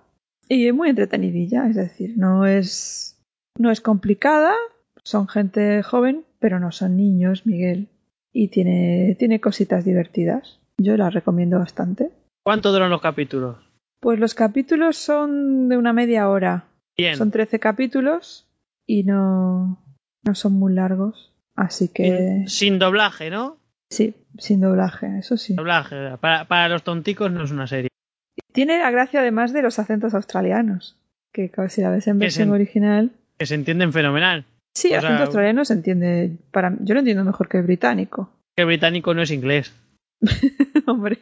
Y 0.47 0.67
es 0.67 0.73
muy 0.73 0.89
entretenidilla, 0.89 1.67
es 1.67 1.75
decir, 1.75 2.13
no 2.17 2.45
es, 2.45 3.17
no 3.57 3.71
es 3.71 3.81
complicada, 3.81 4.53
son 5.03 5.27
gente 5.27 5.81
joven, 5.81 6.23
pero 6.39 6.59
no 6.59 6.71
son 6.71 6.97
niños, 6.97 7.45
Miguel. 7.45 7.87
Y 8.37 8.49
tiene, 8.49 9.15
tiene 9.17 9.39
cositas 9.39 9.85
divertidas. 9.85 10.59
Yo 10.77 10.97
la 10.97 11.09
recomiendo 11.09 11.57
bastante. 11.57 12.11
¿Cuánto 12.43 12.73
duran 12.73 12.89
los 12.89 12.99
capítulos? 13.01 13.55
Pues 14.01 14.19
los 14.19 14.33
capítulos 14.35 14.97
son 14.97 15.69
de 15.69 15.77
una 15.77 15.93
media 15.93 16.27
hora. 16.27 16.65
Bien. 16.97 17.15
Son 17.15 17.31
13 17.31 17.59
capítulos 17.61 18.45
y 18.85 19.03
no, 19.03 19.81
no 20.23 20.35
son 20.35 20.51
muy 20.53 20.73
largos. 20.73 21.31
Así 21.55 21.87
que 21.87 22.43
Sin, 22.47 22.77
doblaje, 22.77 23.29
¿no? 23.29 23.57
sí, 23.89 24.13
sin 24.37 24.59
doblaje, 24.59 25.17
eso 25.19 25.37
sí. 25.37 25.55
Doblaje. 25.55 26.17
Para, 26.19 26.45
para 26.49 26.67
los 26.67 26.83
tonticos 26.83 27.31
no 27.31 27.45
es 27.45 27.51
una 27.51 27.67
serie. 27.67 27.87
Tiene 28.51 28.79
la 28.79 28.91
gracia 28.91 29.21
además 29.21 29.53
de 29.53 29.61
los 29.61 29.79
acentos 29.79 30.13
australianos, 30.13 30.97
que 31.31 31.49
claro, 31.49 31.69
si 31.69 31.81
la 31.81 31.89
ves 31.89 32.07
en 32.07 32.19
Que 32.19 32.25
versión 32.25 32.49
se- 32.49 32.53
original... 32.53 33.11
Que 33.37 33.45
se 33.45 33.55
entienden 33.55 33.93
fenomenal. 33.93 34.43
Sí, 34.75 34.93
o 34.93 34.97
acento 34.97 35.15
sea, 35.15 35.25
australiano 35.25 35.65
se 35.65 35.73
entiende... 35.73 36.37
Para... 36.51 36.75
Yo 36.81 36.93
lo 36.93 36.99
entiendo 36.99 37.23
mejor 37.23 37.47
que 37.47 37.57
el 37.57 37.63
británico. 37.63 38.29
Que 38.55 38.63
el 38.63 38.67
británico 38.67 39.13
no 39.13 39.21
es 39.21 39.31
inglés. 39.31 39.73
Hombre, 40.85 41.19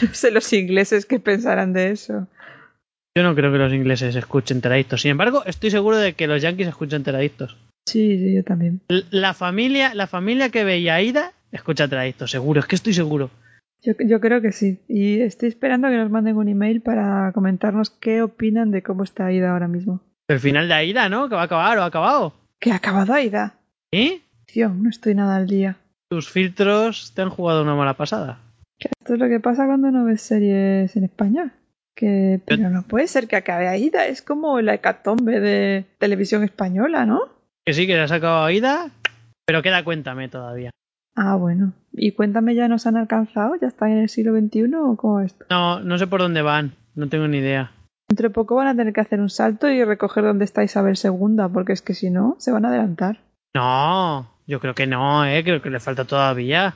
no 0.00 0.14
sé 0.14 0.30
los 0.30 0.52
ingleses 0.52 1.06
qué 1.06 1.20
pensarán 1.20 1.72
de 1.72 1.90
eso. 1.90 2.26
Yo 3.16 3.22
no 3.22 3.34
creo 3.34 3.52
que 3.52 3.58
los 3.58 3.72
ingleses 3.72 4.16
escuchen 4.16 4.60
teradictos. 4.60 5.02
Sin 5.02 5.10
embargo, 5.10 5.44
estoy 5.44 5.70
seguro 5.70 5.98
de 5.98 6.14
que 6.14 6.26
los 6.26 6.40
yankees 6.40 6.68
escuchan 6.68 7.04
teradictos. 7.04 7.56
Sí, 7.86 8.18
sí, 8.18 8.34
yo 8.34 8.42
también. 8.42 8.80
La 9.10 9.34
familia, 9.34 9.94
la 9.94 10.06
familia 10.06 10.50
que 10.50 10.64
veía 10.64 10.94
a 10.94 11.02
Ida 11.02 11.32
escucha 11.50 11.88
teradictos, 11.88 12.30
seguro, 12.30 12.60
es 12.60 12.66
que 12.66 12.76
estoy 12.76 12.94
seguro. 12.94 13.30
Yo, 13.82 13.92
yo 13.98 14.20
creo 14.20 14.40
que 14.40 14.52
sí. 14.52 14.80
Y 14.88 15.20
estoy 15.20 15.48
esperando 15.48 15.88
a 15.88 15.90
que 15.90 15.96
nos 15.96 16.10
manden 16.10 16.36
un 16.36 16.48
email 16.48 16.80
para 16.80 17.32
comentarnos 17.32 17.90
qué 17.90 18.22
opinan 18.22 18.70
de 18.70 18.82
cómo 18.82 19.02
está 19.02 19.26
Aida 19.26 19.52
ahora 19.52 19.68
mismo. 19.68 20.00
El 20.28 20.40
final 20.40 20.68
de 20.68 20.74
Aida, 20.74 21.08
¿no? 21.08 21.28
Que 21.28 21.34
va 21.34 21.42
a 21.42 21.46
acabar 21.46 21.76
o 21.78 21.82
ha 21.82 21.86
acabado. 21.86 22.32
¿Qué 22.62 22.70
ha 22.70 22.76
acabado 22.76 23.12
Aida? 23.12 23.54
¿Eh? 23.90 24.20
Tío, 24.46 24.68
no 24.68 24.88
estoy 24.88 25.16
nada 25.16 25.34
al 25.34 25.48
día. 25.48 25.78
Tus 26.08 26.30
filtros 26.30 27.12
te 27.12 27.20
han 27.20 27.28
jugado 27.28 27.62
una 27.62 27.74
mala 27.74 27.94
pasada. 27.94 28.38
Esto 28.78 29.14
es 29.14 29.18
lo 29.18 29.28
que 29.28 29.40
pasa 29.40 29.66
cuando 29.66 29.90
no 29.90 30.04
ves 30.04 30.22
series 30.22 30.94
en 30.94 31.02
español. 31.02 31.50
Que, 31.96 32.40
pero 32.46 32.70
no 32.70 32.84
puede 32.84 33.08
ser 33.08 33.26
que 33.26 33.34
acabe 33.34 33.66
Aida. 33.66 34.06
Es 34.06 34.22
como 34.22 34.60
la 34.60 34.74
hecatombe 34.74 35.40
de 35.40 35.86
televisión 35.98 36.44
española, 36.44 37.04
¿no? 37.04 37.22
Que 37.66 37.72
sí, 37.72 37.88
que 37.88 37.94
se 37.94 38.14
ha 38.14 38.18
acabado 38.18 38.44
Aida, 38.44 38.90
pero 39.44 39.60
queda 39.60 39.82
cuéntame 39.82 40.28
todavía. 40.28 40.70
Ah, 41.16 41.34
bueno. 41.34 41.72
¿Y 41.92 42.12
cuéntame 42.12 42.54
ya 42.54 42.68
nos 42.68 42.86
han 42.86 42.96
alcanzado? 42.96 43.56
¿Ya 43.60 43.66
están 43.66 43.90
en 43.90 43.98
el 43.98 44.08
siglo 44.08 44.38
XXI 44.38 44.72
o 44.76 44.96
cómo 44.96 45.18
es? 45.18 45.34
No, 45.50 45.80
no 45.80 45.98
sé 45.98 46.06
por 46.06 46.20
dónde 46.20 46.42
van, 46.42 46.76
no 46.94 47.08
tengo 47.08 47.26
ni 47.26 47.38
idea. 47.38 47.72
Entre 48.12 48.28
poco 48.28 48.56
van 48.56 48.66
a 48.66 48.76
tener 48.76 48.92
que 48.92 49.00
hacer 49.00 49.20
un 49.20 49.30
salto 49.30 49.70
y 49.70 49.82
recoger 49.84 50.22
dónde 50.22 50.44
está 50.44 50.62
Isabel 50.62 50.96
II, 51.02 51.44
porque 51.50 51.72
es 51.72 51.80
que 51.80 51.94
si 51.94 52.10
no, 52.10 52.36
se 52.38 52.52
van 52.52 52.66
a 52.66 52.68
adelantar. 52.68 53.20
No, 53.54 54.30
yo 54.46 54.60
creo 54.60 54.74
que 54.74 54.86
no, 54.86 55.24
eh, 55.24 55.42
creo 55.42 55.62
que 55.62 55.70
le 55.70 55.80
falta 55.80 56.04
todavía. 56.04 56.74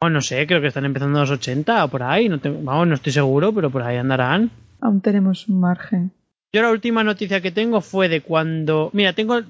O 0.00 0.08
no 0.08 0.20
sé, 0.20 0.46
creo 0.46 0.60
que 0.60 0.68
están 0.68 0.84
empezando 0.84 1.18
los 1.18 1.30
80 1.32 1.84
o 1.84 1.88
por 1.88 2.04
ahí, 2.04 2.28
no 2.28 2.38
tengo- 2.38 2.60
vamos, 2.62 2.86
no 2.86 2.94
estoy 2.94 3.12
seguro, 3.12 3.52
pero 3.52 3.68
por 3.68 3.82
ahí 3.82 3.96
andarán. 3.96 4.52
Aún 4.80 5.00
tenemos 5.00 5.48
un 5.48 5.58
margen. 5.58 6.12
Yo 6.54 6.62
la 6.62 6.70
última 6.70 7.02
noticia 7.02 7.40
que 7.40 7.50
tengo 7.50 7.80
fue 7.80 8.08
de 8.08 8.20
cuando... 8.20 8.90
Mira, 8.92 9.12
tengo 9.12 9.40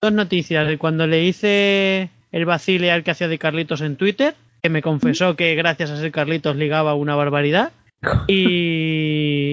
dos 0.00 0.12
noticias. 0.12 0.68
De 0.68 0.78
cuando 0.78 1.08
le 1.08 1.24
hice 1.24 2.08
el 2.30 2.44
vacile 2.44 2.92
al 2.92 3.02
que 3.02 3.10
hacía 3.10 3.26
de 3.26 3.38
Carlitos 3.40 3.80
en 3.80 3.96
Twitter, 3.96 4.36
que 4.62 4.68
me 4.68 4.80
confesó 4.80 5.34
que 5.34 5.56
gracias 5.56 5.90
a 5.90 5.96
ser 5.96 6.12
Carlitos 6.12 6.54
ligaba 6.54 6.94
una 6.94 7.16
barbaridad. 7.16 7.72
Y, 8.28 9.43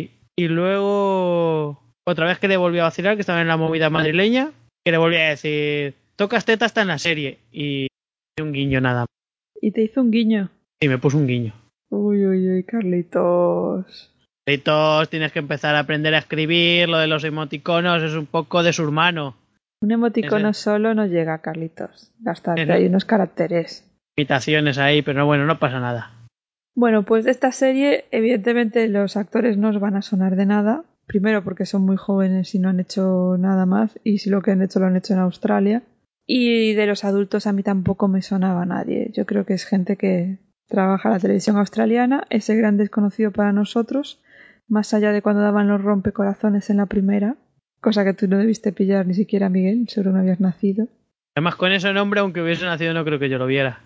y 0.43 0.47
luego 0.47 1.81
otra 2.05 2.25
vez 2.27 2.39
que 2.39 2.47
le 2.47 2.57
volví 2.57 2.79
a 2.79 2.83
vacilar, 2.83 3.15
que 3.15 3.21
estaba 3.21 3.41
en 3.41 3.47
la 3.47 3.57
movida 3.57 3.89
madrileña, 3.89 4.51
que 4.85 4.91
le 4.91 4.97
volví 4.97 5.17
a 5.17 5.29
decir, 5.29 5.95
tocas 6.15 6.45
teta 6.45 6.65
está 6.65 6.81
en 6.81 6.87
la 6.87 6.97
serie. 6.97 7.39
Y 7.51 7.87
un 8.41 8.53
guiño 8.53 8.81
nada 8.81 9.01
más. 9.01 9.07
Y 9.61 9.71
te 9.71 9.83
hizo 9.83 10.01
un 10.01 10.11
guiño. 10.11 10.49
Y 10.79 10.87
me 10.87 10.97
puso 10.97 11.17
un 11.17 11.27
guiño. 11.27 11.53
Uy, 11.91 12.25
uy, 12.25 12.49
uy, 12.49 12.63
Carlitos. 12.63 14.11
Carlitos, 14.45 15.09
tienes 15.09 15.31
que 15.31 15.39
empezar 15.39 15.75
a 15.75 15.79
aprender 15.79 16.15
a 16.15 16.19
escribir, 16.19 16.89
lo 16.89 16.97
de 16.97 17.07
los 17.07 17.23
emoticonos 17.23 18.01
es 18.01 18.13
un 18.13 18.25
poco 18.25 18.63
de 18.63 18.73
su 18.73 18.83
hermano. 18.83 19.35
Un 19.83 19.91
emoticono 19.91 20.53
solo 20.53 20.93
no 20.93 21.05
llega, 21.05 21.41
Carlitos. 21.41 22.11
Gastarte 22.19 22.63
Ese- 22.63 22.73
hay 22.73 22.85
unos 22.85 23.05
caracteres. 23.05 23.87
Imitaciones 24.17 24.77
ahí, 24.77 25.01
pero 25.01 25.25
bueno, 25.25 25.45
no 25.45 25.59
pasa 25.59 25.79
nada. 25.79 26.11
Bueno, 26.73 27.03
pues 27.03 27.25
de 27.25 27.31
esta 27.31 27.51
serie, 27.51 28.05
evidentemente 28.11 28.87
los 28.87 29.17
actores 29.17 29.57
no 29.57 29.69
os 29.69 29.79
van 29.79 29.95
a 29.95 30.01
sonar 30.01 30.35
de 30.35 30.45
nada. 30.45 30.85
Primero 31.05 31.43
porque 31.43 31.65
son 31.65 31.81
muy 31.81 31.97
jóvenes 31.97 32.55
y 32.55 32.59
no 32.59 32.69
han 32.69 32.79
hecho 32.79 33.35
nada 33.37 33.65
más. 33.65 33.99
Y 34.03 34.19
si 34.19 34.29
lo 34.29 34.41
que 34.41 34.51
han 34.51 34.61
hecho 34.61 34.79
lo 34.79 34.85
han 34.85 34.95
hecho 34.95 35.13
en 35.13 35.19
Australia. 35.19 35.83
Y 36.25 36.73
de 36.73 36.85
los 36.85 37.03
adultos 37.03 37.47
a 37.47 37.51
mí 37.51 37.63
tampoco 37.63 38.07
me 38.07 38.21
sonaba 38.21 38.65
nadie. 38.65 39.11
Yo 39.13 39.25
creo 39.25 39.45
que 39.45 39.53
es 39.53 39.65
gente 39.65 39.97
que 39.97 40.37
trabaja 40.69 41.09
la 41.09 41.19
televisión 41.19 41.57
australiana. 41.57 42.25
Ese 42.29 42.55
gran 42.55 42.77
desconocido 42.77 43.31
para 43.31 43.51
nosotros. 43.51 44.21
Más 44.69 44.93
allá 44.93 45.11
de 45.11 45.21
cuando 45.21 45.41
daban 45.41 45.67
los 45.67 45.81
rompecorazones 45.81 46.69
en 46.69 46.77
la 46.77 46.85
primera. 46.85 47.35
Cosa 47.81 48.05
que 48.05 48.13
tú 48.13 48.27
no 48.27 48.37
debiste 48.37 48.71
pillar 48.71 49.05
ni 49.05 49.13
siquiera, 49.13 49.49
Miguel. 49.49 49.89
Seguro 49.89 50.13
no 50.13 50.19
habías 50.19 50.39
nacido. 50.39 50.87
Además, 51.35 51.55
con 51.55 51.73
ese 51.73 51.91
nombre, 51.91 52.21
aunque 52.21 52.41
hubiese 52.41 52.63
nacido, 52.63 52.93
no 52.93 53.03
creo 53.03 53.19
que 53.19 53.29
yo 53.29 53.37
lo 53.37 53.47
viera. 53.47 53.81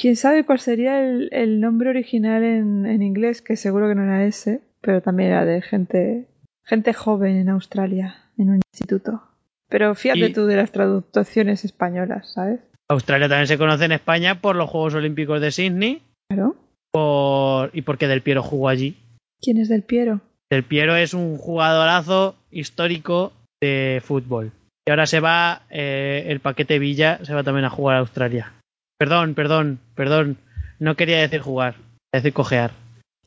¿Quién 0.00 0.16
sabe 0.16 0.44
cuál 0.44 0.60
sería 0.60 1.02
el, 1.02 1.28
el 1.32 1.60
nombre 1.60 1.90
original 1.90 2.42
en, 2.44 2.86
en 2.86 3.02
inglés? 3.02 3.42
Que 3.42 3.56
seguro 3.56 3.88
que 3.88 3.94
no 3.96 4.04
era 4.04 4.24
ese, 4.24 4.60
pero 4.80 5.02
también 5.02 5.30
era 5.30 5.44
de 5.44 5.60
gente, 5.60 6.26
gente 6.64 6.92
joven 6.92 7.36
en 7.36 7.48
Australia, 7.48 8.16
en 8.38 8.50
un 8.50 8.60
instituto. 8.72 9.22
Pero 9.68 9.94
fíjate 9.94 10.28
Y- 10.28 10.32
tú 10.32 10.46
de 10.46 10.56
las 10.56 10.70
traducciones 10.72 11.64
españolas, 11.64 12.32
¿sabes? 12.32 12.60
Australia 12.90 13.28
también 13.28 13.48
se 13.48 13.58
conoce 13.58 13.84
en 13.84 13.92
España 13.92 14.40
por 14.40 14.56
los 14.56 14.70
Juegos 14.70 14.94
Olímpicos 14.94 15.40
de 15.40 15.50
Sydney 15.50 16.00
Claro. 16.30 16.54
por... 16.90 17.70
y 17.74 17.82
porque 17.82 18.06
Del 18.08 18.22
Piero 18.22 18.42
jugó 18.42 18.68
allí. 18.68 18.96
¿Quién 19.42 19.58
es 19.58 19.68
del 19.68 19.82
Piero? 19.82 20.20
Del 20.50 20.62
Piero 20.64 20.96
es 20.96 21.12
un 21.12 21.36
jugadorazo 21.36 22.36
histórico 22.50 23.32
de 23.60 24.00
fútbol. 24.04 24.52
Y 24.86 24.90
ahora 24.90 25.06
se 25.06 25.20
va 25.20 25.62
eh, 25.68 26.24
el 26.28 26.40
paquete 26.40 26.78
Villa, 26.78 27.18
se 27.24 27.34
va 27.34 27.42
también 27.42 27.66
a 27.66 27.70
jugar 27.70 27.96
a 27.96 28.00
Australia. 28.00 28.52
Perdón, 28.98 29.34
perdón, 29.34 29.78
perdón. 29.94 30.38
No 30.78 30.96
quería 30.96 31.18
decir 31.20 31.40
jugar, 31.40 31.74
quería 31.74 31.88
decir 32.22 32.32
cojear. 32.32 32.70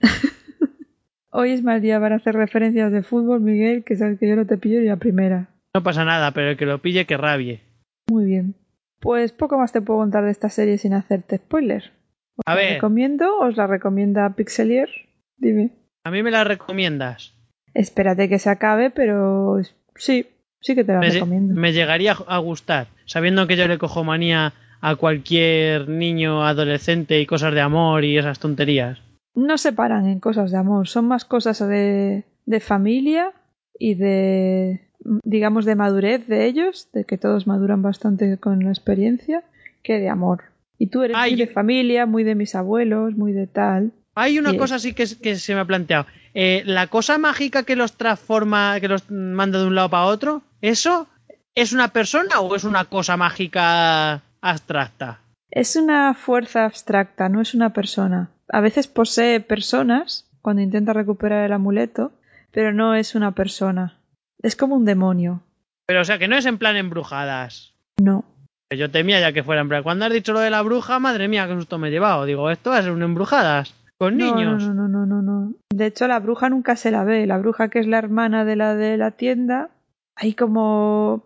Hoy 1.32 1.51
es 1.51 1.63
mal 1.63 1.82
día 1.82 2.00
para 2.00 2.18
hacer 2.18 2.36
referencias 2.36 2.92
de 2.92 3.04
fútbol, 3.04 3.40
Miguel, 3.40 3.84
que 3.86 3.96
sabes 3.96 4.20
que 4.20 4.28
yo 4.28 4.36
no 4.36 4.46
te 4.46 4.58
pillo 4.58 4.80
ni 4.82 4.88
la 4.88 4.98
primera. 4.98 5.48
No 5.74 5.82
pasa 5.84 6.04
nada, 6.04 6.32
pero 6.32 6.50
el 6.51 6.58
que 6.58 6.66
lo 6.66 6.82
pille 6.82 7.06
que 7.06 7.16
rabie. 7.16 7.62
Muy 8.10 8.25
bien. 8.25 8.56
Pues 9.00 9.32
poco 9.32 9.58
más 9.58 9.72
te 9.72 9.82
puedo 9.82 10.00
contar 10.00 10.25
de 10.25 10.32
esta 10.32 10.50
serie 10.50 10.78
sin 10.78 10.94
hacerte 10.94 11.38
spoiler. 11.38 11.92
¿Os 12.36 12.44
A 12.46 12.51
la 12.51 12.56
ver. 12.56 12.74
recomiendo? 12.74 13.40
¿Os 13.40 13.56
la 13.56 13.66
recomienda 13.68 14.36
Pixelier? 14.36 14.90
Dime. 15.38 15.70
¿A 16.04 16.12
mí 16.12 16.22
me 16.22 16.32
la 16.32 16.44
recomiendas? 16.44 17.34
Espérate 17.74 18.28
que 18.28 18.38
se 18.40 18.50
acabe, 18.50 18.90
pero 18.90 19.62
sí, 19.96 20.28
sí 20.60 20.75
que 20.75 20.84
te 20.84 20.92
la 20.92 21.00
me, 21.00 21.10
recomiendo. 21.10 21.56
me 21.60 21.72
llegaría 21.72 22.12
a 22.28 22.38
gustar, 22.40 22.88
sabiendo 23.06 23.48
que 23.48 23.56
yo 23.56 23.68
le 23.70 23.78
cojo 23.78 24.04
manía 24.04 24.54
a 24.82 24.96
cualquier 24.96 25.88
niño, 25.88 26.46
adolescente 26.46 27.20
y 27.22 27.26
cosas 27.26 27.54
de 27.54 27.62
amor 27.62 28.04
y 28.04 28.18
esas 28.18 28.40
tonterías. 28.40 29.00
No 29.36 29.58
se 29.58 29.72
paran 29.72 30.08
en 30.08 30.20
cosas 30.20 30.52
de 30.52 30.58
amor, 30.58 30.88
son 30.88 31.08
más 31.08 31.24
cosas 31.24 31.60
de, 31.60 32.26
de 32.46 32.60
familia 32.60 33.32
y 33.80 33.94
de, 33.96 34.90
digamos, 35.24 35.66
de 35.66 35.76
madurez 35.76 36.28
de 36.28 36.46
ellos, 36.48 36.90
de 36.94 37.06
que 37.06 37.18
todos 37.18 37.48
maduran 37.48 37.82
bastante 37.82 38.38
con 38.38 38.64
la 38.64 38.72
experiencia, 38.72 39.44
que 39.84 40.00
de 40.00 40.10
amor. 40.10 40.44
Y 40.78 40.88
tú 40.88 41.04
eres 41.04 41.16
Ay, 41.18 41.32
muy 41.34 41.40
de 41.46 41.48
familia, 41.48 42.06
muy 42.06 42.24
de 42.24 42.36
mis 42.36 42.56
abuelos, 42.56 43.16
muy 43.16 43.32
de 43.34 43.48
tal. 43.48 43.92
Hay 44.16 44.40
una 44.40 44.52
Sí. 44.52 44.58
cosa 44.58 44.80
sí 44.80 44.94
que, 44.94 45.06
que 45.22 45.36
se 45.38 45.54
me 45.56 45.62
ha 45.62 45.66
planteado. 45.66 46.06
Eh, 46.34 46.64
la 46.66 46.88
cosa 46.88 47.18
mágica 47.18 47.64
que 47.64 47.76
los 47.76 47.94
transforma, 47.94 48.80
que 48.82 48.88
los 48.90 49.10
manda 49.10 49.60
de 49.60 49.68
un 49.68 49.76
lado 49.76 49.90
para 49.90 50.06
otro, 50.06 50.42
¿eso 50.62 51.08
es 51.56 51.72
una 51.72 51.90
persona 51.90 52.40
o 52.42 52.56
es 52.56 52.64
una 52.66 52.86
cosa 52.86 53.16
mágica 53.16 54.22
abstracta? 54.42 55.20
Es 55.50 55.76
una 55.76 56.14
fuerza 56.14 56.66
abstracta, 56.66 57.30
no 57.30 57.42
es 57.42 57.54
una 57.54 57.74
persona. 57.74 58.30
A 58.50 58.62
veces 58.62 58.88
posee 58.88 59.40
personas 59.40 60.30
cuando 60.42 60.62
intenta 60.62 60.94
recuperar 60.94 61.46
el 61.46 61.54
amuleto, 61.54 62.12
pero 62.52 62.74
no 62.74 62.96
es 62.96 63.16
una 63.16 63.34
persona. 63.34 63.98
Es 64.42 64.56
como 64.56 64.76
un 64.76 64.86
demonio. 64.86 65.42
Pero 65.86 66.02
o 66.02 66.06
sea 66.06 66.18
que 66.18 66.28
no 66.28 66.36
es 66.38 66.46
en 66.46 66.58
plan 66.58 66.76
embrujadas. 66.76 67.76
No. 68.02 68.26
Yo 68.72 68.90
temía 68.90 69.20
ya 69.20 69.34
que 69.34 69.44
fuera 69.44 69.62
en 69.62 69.70
plan. 69.70 69.84
Cuando 69.84 70.06
has 70.06 70.14
dicho 70.14 70.32
lo 70.32 70.40
de 70.40 70.50
la 70.50 70.62
bruja, 70.62 71.00
madre 71.00 71.28
mía, 71.28 71.48
qué 71.48 71.56
susto 71.56 71.78
me 71.78 71.90
he 71.90 71.92
llevado. 71.92 72.26
Digo, 72.26 72.50
esto 72.50 72.70
va 72.70 72.78
a 72.78 72.82
ser 72.82 72.92
un 72.92 73.04
embrujadas. 73.04 73.76
Con 73.98 74.18
No, 74.18 74.34
niños. 74.34 74.64
No, 74.64 74.74
no, 74.74 74.88
no, 74.88 75.06
no, 75.06 75.22
no. 75.22 75.54
De 75.70 75.86
hecho, 75.86 76.08
la 76.08 76.20
bruja 76.20 76.50
nunca 76.50 76.76
se 76.78 76.90
la 76.90 77.04
ve. 77.04 77.28
La 77.28 77.38
bruja 77.38 77.68
que 77.68 77.80
es 77.80 77.88
la 77.88 77.98
hermana 77.98 78.46
de 78.46 78.56
la 78.56 78.74
de 78.76 78.98
la 78.98 79.12
tienda, 79.12 79.70
hay 80.16 80.34
como 80.34 81.26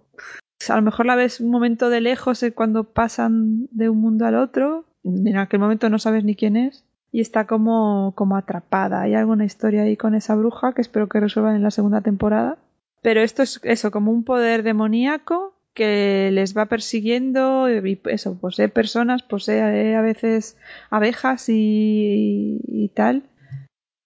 a 0.70 0.76
lo 0.76 0.82
mejor 0.82 1.06
la 1.06 1.16
ves 1.16 1.40
un 1.40 1.52
momento 1.52 1.90
de 1.90 2.02
lejos 2.02 2.42
eh, 2.44 2.54
cuando 2.54 2.84
pasan 2.86 3.68
de 3.72 3.90
un 3.90 4.00
mundo 4.00 4.26
al 4.26 4.36
otro. 4.36 4.86
En 5.04 5.38
aquel 5.38 5.60
momento 5.60 5.90
no 5.90 6.00
sabes 6.00 6.24
ni 6.24 6.36
quién 6.36 6.58
es. 6.58 6.84
Y 7.12 7.22
está 7.22 7.48
como, 7.48 8.14
como 8.16 8.36
atrapada. 8.36 9.02
Hay 9.02 9.14
alguna 9.14 9.46
historia 9.46 9.84
ahí 9.84 9.96
con 9.96 10.16
esa 10.16 10.36
bruja 10.36 10.74
que 10.74 10.82
espero 10.82 11.08
que 11.08 11.20
resuelvan 11.20 11.56
en 11.56 11.64
la 11.64 11.72
segunda 11.72 12.02
temporada. 12.02 12.58
Pero 13.02 13.22
esto 13.22 13.44
es 13.44 13.60
eso, 13.64 13.92
como 13.92 14.12
un 14.12 14.24
poder 14.24 14.64
demoníaco 14.64 15.56
que 15.76 16.32
les 16.32 16.58
va 16.58 16.66
persiguiendo 16.66 17.70
y 17.70 18.02
eso, 18.06 18.40
posee 18.40 18.70
personas, 18.70 19.22
posee 19.22 19.96
a 19.96 20.02
veces 20.02 20.58
abejas 20.90 21.46
y, 21.50 22.92
tal. 22.96 23.24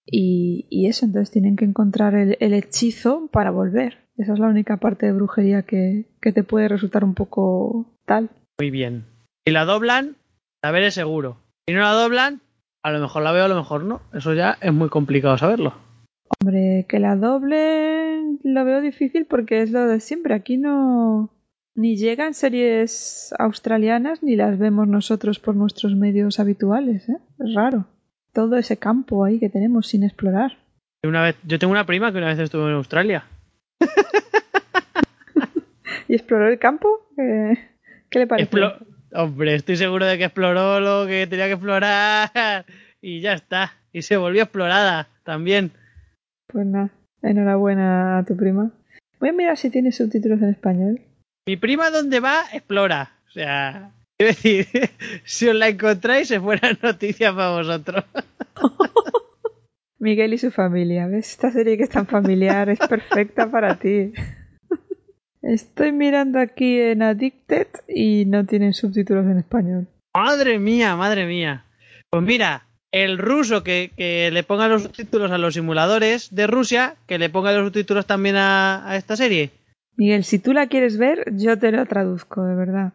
Y, 0.05 0.65
y, 0.69 0.87
eso, 0.87 1.05
entonces 1.05 1.31
tienen 1.31 1.55
que 1.55 1.65
encontrar 1.65 2.15
el, 2.15 2.53
hechizo 2.53 3.29
para 3.31 3.51
volver. 3.51 3.99
Esa 4.19 4.33
es 4.33 4.39
la 4.39 4.47
única 4.47 4.77
parte 4.77 5.05
de 5.05 5.13
brujería 5.13 5.63
que, 5.63 6.05
que, 6.21 6.33
te 6.33 6.43
puede 6.43 6.67
resultar 6.67 7.05
un 7.05 7.13
poco 7.13 7.85
tal. 8.05 8.29
Muy 8.59 8.69
bien. 8.69 9.05
Si 9.47 9.53
la 9.53 9.63
doblan, 9.63 10.17
la 10.61 10.71
veré 10.71 10.91
seguro. 10.91 11.37
Si 11.65 11.73
no 11.73 11.81
la 11.81 11.93
doblan, 11.93 12.41
a 12.83 12.91
lo 12.91 12.99
mejor 12.99 13.23
la 13.23 13.31
veo, 13.31 13.45
a 13.45 13.47
lo 13.47 13.55
mejor 13.55 13.85
no. 13.85 14.01
Eso 14.13 14.33
ya 14.33 14.57
es 14.59 14.73
muy 14.73 14.89
complicado 14.89 15.37
saberlo. 15.37 15.73
Hombre, 16.41 16.85
que 16.89 16.99
la 16.99 17.15
doblen 17.15 18.39
lo 18.43 18.65
veo 18.65 18.81
difícil 18.81 19.25
porque 19.25 19.61
es 19.61 19.71
lo 19.71 19.87
de 19.87 20.01
siempre. 20.01 20.33
Aquí 20.33 20.57
no, 20.57 21.29
ni 21.75 21.95
llegan 21.95 22.33
series 22.33 23.33
australianas 23.39 24.21
ni 24.21 24.35
las 24.35 24.59
vemos 24.59 24.85
nosotros 24.85 25.39
por 25.39 25.55
nuestros 25.55 25.95
medios 25.95 26.41
habituales. 26.41 27.07
¿eh? 27.07 27.17
Es 27.39 27.53
raro. 27.53 27.85
Todo 28.33 28.57
ese 28.57 28.75
campo 28.75 29.23
ahí 29.23 29.39
que 29.39 29.49
tenemos 29.49 29.87
sin 29.87 30.03
explorar. 30.03 30.57
Una 31.03 31.23
vez, 31.23 31.37
yo 31.45 31.57
tengo 31.57 31.71
una 31.71 31.85
prima 31.85 32.11
que 32.11 32.17
una 32.17 32.27
vez 32.27 32.39
estuvo 32.39 32.67
en 32.67 32.75
Australia. 32.75 33.23
¿Y 36.09 36.15
exploró 36.15 36.49
el 36.49 36.57
campo? 36.57 36.89
¿Qué, 37.15 37.69
qué 38.09 38.19
le 38.19 38.27
pareció? 38.27 38.45
Explo 38.65 38.87
Hombre, 39.13 39.53
estoy 39.53 39.77
seguro 39.77 40.07
de 40.07 40.17
que 40.17 40.25
exploró 40.25 40.79
lo 40.79 41.05
que 41.07 41.27
tenía 41.27 41.45
que 41.45 41.53
explorar 41.53 42.65
y 43.01 43.21
ya 43.21 43.33
está. 43.33 43.73
Y 43.93 44.01
se 44.01 44.17
volvió 44.17 44.41
explorada 44.43 45.07
también. 45.23 45.71
Pues 46.47 46.65
nada, 46.65 46.89
enhorabuena 47.21 48.17
a 48.17 48.25
tu 48.25 48.35
prima. 48.35 48.71
Voy 49.19 49.29
a 49.29 49.33
mirar 49.33 49.57
si 49.57 49.69
tiene 49.69 49.91
subtítulos 49.91 50.41
en 50.41 50.49
español. 50.49 51.01
Mi 51.47 51.57
prima 51.57 51.91
donde 51.91 52.19
va, 52.19 52.41
explora. 52.53 53.11
O 53.27 53.31
sea, 53.31 53.91
quiero 54.17 54.33
decir, 54.33 54.65
si 55.25 55.47
os 55.47 55.55
la 55.55 55.67
encontráis 55.67 56.31
es 56.31 56.41
buena 56.41 56.71
noticia 56.81 57.35
para 57.35 57.51
vosotros. 57.51 58.03
Miguel 59.99 60.33
y 60.33 60.39
su 60.39 60.49
familia. 60.49 61.05
¿Ves? 61.05 61.29
Esta 61.31 61.51
serie 61.51 61.77
que 61.77 61.83
es 61.83 61.89
tan 61.89 62.07
familiar 62.07 62.67
es 62.69 62.79
perfecta 62.79 63.51
para 63.51 63.77
ti. 63.77 64.11
Estoy 65.41 65.91
mirando 65.91 66.39
aquí 66.39 66.79
en 66.79 67.01
Addicted 67.01 67.67
y 67.87 68.25
no 68.25 68.45
tienen 68.45 68.73
subtítulos 68.73 69.25
en 69.25 69.39
español. 69.39 69.87
Madre 70.13 70.59
mía, 70.59 70.95
madre 70.95 71.25
mía. 71.25 71.65
Pues 72.09 72.23
mira, 72.23 72.65
el 72.91 73.17
ruso 73.17 73.63
que, 73.63 73.91
que 73.95 74.31
le 74.31 74.43
ponga 74.43 74.67
los 74.67 74.83
subtítulos 74.83 75.31
a 75.31 75.37
los 75.37 75.53
simuladores 75.53 76.33
de 76.33 76.47
Rusia, 76.47 76.95
que 77.07 77.19
le 77.19 77.29
ponga 77.29 77.53
los 77.53 77.67
subtítulos 77.67 78.05
también 78.05 78.35
a, 78.35 78.89
a 78.89 78.97
esta 78.97 79.15
serie. 79.15 79.51
Miguel, 79.95 80.23
si 80.23 80.39
tú 80.39 80.53
la 80.53 80.67
quieres 80.67 80.97
ver, 80.97 81.25
yo 81.33 81.57
te 81.59 81.71
la 81.71 81.85
traduzco, 81.85 82.43
de 82.45 82.55
verdad. 82.55 82.93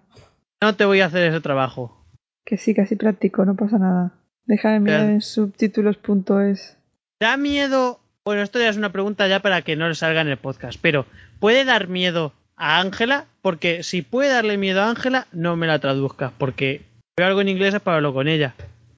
No 0.63 0.75
te 0.75 0.85
voy 0.85 1.01
a 1.01 1.07
hacer 1.07 1.29
ese 1.29 1.41
trabajo. 1.41 2.05
Que 2.45 2.57
sí, 2.57 2.75
casi 2.75 2.97
práctico, 2.97 3.45
no 3.45 3.57
pasa 3.57 3.79
nada. 3.79 4.13
Déjame 4.47 4.81
mirar 4.81 5.09
en 5.09 5.23
subtítulos.es. 5.23 6.79
¿Da 7.21 7.37
miedo? 7.37 8.01
Bueno, 8.25 8.43
esto 8.43 8.59
ya 8.59 8.71
es 8.71 8.77
una 8.77 8.91
pregunta 8.91 9.29
ya 9.29 9.41
para 9.41 9.63
que 9.63 9.77
no 9.77 9.89
le 9.89 9.95
salga 9.95 10.23
en 10.23 10.29
el 10.29 10.39
podcast, 10.39 10.79
pero 10.81 11.07
¿puede 11.45 11.67
dar 11.67 11.89
miedo 11.89 12.33
a 12.57 12.81
Ángela? 12.81 13.27
Porque 13.43 13.83
si 13.83 14.01
puede 14.01 14.31
darle 14.31 14.57
miedo 14.57 14.81
a 14.81 14.89
Ángela, 14.89 15.27
no 15.31 15.57
me 15.57 15.67
la 15.67 15.79
traduzcas, 15.79 16.33
porque 16.39 16.81
veo 17.19 17.27
algo 17.27 17.43
en 17.43 17.51
inglés 17.51 17.79
para 17.81 17.99
hablarlo 17.99 18.15
con 18.15 18.29
ella. 18.29 18.55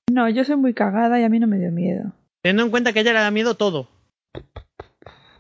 No, 0.09 0.29
yo 0.29 0.45
soy 0.45 0.55
muy 0.55 0.73
cagada 0.73 1.19
y 1.19 1.25
a 1.25 1.29
mí 1.29 1.41
no 1.41 1.49
me 1.49 1.59
dio 1.59 1.73
miedo. 1.73 2.13
Teniendo 2.45 2.63
en 2.63 2.71
cuenta 2.71 2.93
que 2.93 3.01
a 3.01 3.03
ella 3.03 3.15
le 3.15 3.19
da 3.19 3.33
miedo 3.33 3.57
todo. 3.57 3.89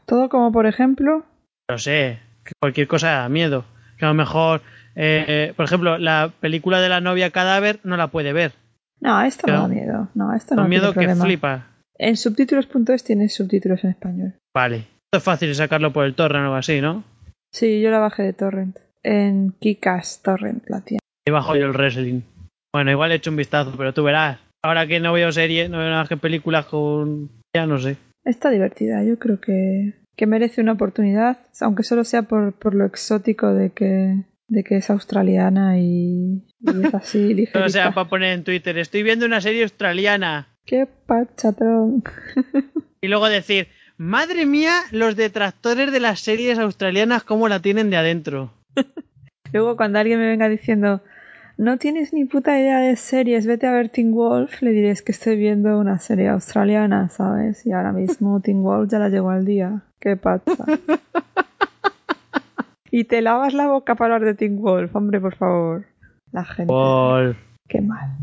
Todo 0.05 0.29
como 0.29 0.51
por 0.51 0.66
ejemplo. 0.66 1.25
No 1.71 1.79
sé, 1.79 2.19
que 2.45 2.55
cualquier 2.61 2.88
cosa 2.88 3.11
da 3.12 3.29
miedo. 3.29 3.64
Que 3.99 4.05
a 4.05 4.09
lo 4.09 4.14
mejor, 4.14 4.62
eh, 4.97 5.25
eh, 5.29 5.53
por 5.57 5.64
ejemplo, 5.66 5.99
la 5.99 6.33
película 6.40 6.81
de 6.81 6.88
la 6.88 7.01
novia 7.01 7.31
cadáver 7.31 7.79
no 7.85 7.97
la 7.97 8.09
puede 8.09 8.33
ver. 8.33 8.51
No, 8.99 9.23
esto 9.23 9.42
Pero- 9.45 9.59
no 9.59 9.62
da 9.62 9.69
miedo. 9.69 10.09
No, 10.16 10.35
esto 10.35 10.57
no 10.57 10.62
Con 10.62 10.71
miedo 10.71 10.92
tiene 10.92 11.14
que 11.14 11.21
flipa. 11.21 11.69
En 11.99 12.16
subtítulos.es 12.16 13.05
tienes 13.05 13.33
subtítulos 13.33 13.85
en 13.85 13.90
español. 13.90 14.35
Vale. 14.53 14.96
Esto 15.16 15.31
es 15.31 15.38
fácil 15.38 15.55
sacarlo 15.55 15.94
por 15.94 16.05
el 16.05 16.14
torrent 16.14 16.42
o 16.42 16.44
algo 16.44 16.57
así, 16.57 16.83
¿no? 16.83 17.02
Sí, 17.50 17.81
yo 17.81 17.90
la 17.90 18.00
bajé 18.00 18.22
de 18.22 18.35
torrent. 18.35 18.76
En 19.02 19.52
Kikas 19.59 20.20
Torrent 20.22 20.62
la 20.68 20.83
tiene. 20.83 20.98
Y 21.26 21.31
bajo 21.31 21.57
yo 21.57 21.64
el 21.64 21.72
wrestling. 21.72 22.20
Bueno, 22.70 22.90
igual 22.90 23.12
he 23.12 23.14
hecho 23.14 23.31
un 23.31 23.37
vistazo, 23.37 23.72
pero 23.79 23.94
tú 23.94 24.02
verás. 24.02 24.38
Ahora 24.62 24.87
que 24.87 25.00
no 25.00 25.14
veo 25.14 25.33
series, 25.33 25.70
no 25.70 25.79
veo 25.79 25.87
nada 25.87 26.00
más 26.00 26.11
que 26.11 26.18
películas 26.18 26.66
con... 26.66 27.31
Ya 27.55 27.64
no 27.64 27.79
sé. 27.79 27.96
Está 28.26 28.50
divertida, 28.50 29.05
yo 29.05 29.18
creo 29.18 29.40
que, 29.40 29.94
que 30.18 30.26
merece 30.26 30.61
una 30.61 30.72
oportunidad, 30.72 31.38
aunque 31.62 31.83
solo 31.83 32.05
sea 32.05 32.24
por, 32.24 32.52
por 32.52 32.74
lo 32.74 32.85
exótico 32.85 33.55
de 33.55 33.70
que, 33.70 34.22
de 34.48 34.64
que 34.64 34.76
es 34.76 34.90
australiana 34.90 35.79
y, 35.79 36.44
y 36.61 36.85
es 36.85 36.94
así 36.94 37.18
ligerita. 37.35 37.64
O 37.64 37.70
sea, 37.70 37.94
para 37.94 38.11
poner 38.11 38.35
en 38.35 38.44
Twitter, 38.44 38.76
estoy 38.76 39.02
viendo 39.02 39.24
una 39.24 39.40
serie 39.40 39.62
australiana. 39.62 40.48
¡Qué 40.66 40.87
pachatrón! 41.07 42.05
Y 43.02 43.09
luego 43.09 43.29
decir, 43.29 43.68
madre 43.99 44.47
mía, 44.47 44.73
los 44.91 45.17
detractores 45.17 45.93
de 45.93 46.01
las 46.01 46.21
series 46.21 46.59
australianas, 46.59 47.25
cómo 47.25 47.49
la 47.49 47.61
tienen 47.61 47.91
de 47.91 47.97
adentro. 47.97 48.53
Luego 49.53 49.77
cuando 49.77 49.99
alguien 49.99 50.19
me 50.19 50.29
venga 50.29 50.49
diciendo 50.49 51.01
no 51.59 51.79
tienes 51.79 52.13
ni 52.13 52.27
puta 52.27 52.59
idea 52.59 52.81
de 52.81 52.97
series, 52.97 53.47
vete 53.47 53.67
a 53.67 53.73
ver 53.73 53.89
Teen 53.89 54.13
Wolf, 54.13 54.61
le 54.61 54.73
diré 54.73 54.91
es 54.91 55.01
que 55.01 55.13
estoy 55.13 55.37
viendo 55.37 55.79
una 55.79 55.99
serie 55.99 56.29
australiana, 56.29 57.09
¿sabes? 57.09 57.65
Y 57.65 57.73
ahora 57.73 57.93
mismo 57.93 58.41
Teen 58.43 58.63
Wolf 58.63 58.91
ya 58.91 58.99
la 58.99 59.09
llegó 59.09 59.31
al 59.31 59.47
día. 59.47 59.83
¡Qué 59.99 60.17
pacha! 60.17 60.53
y 62.91 63.05
te 63.05 63.23
lavas 63.23 63.55
la 63.55 63.69
boca 63.69 63.95
para 63.95 64.17
hablar 64.17 64.29
de 64.29 64.35
Teen 64.35 64.61
Wolf, 64.61 64.95
hombre, 64.95 65.19
por 65.19 65.35
favor. 65.37 65.87
La 66.31 66.45
gente. 66.45 66.73
Qué 67.69 67.81
mal. 67.81 68.19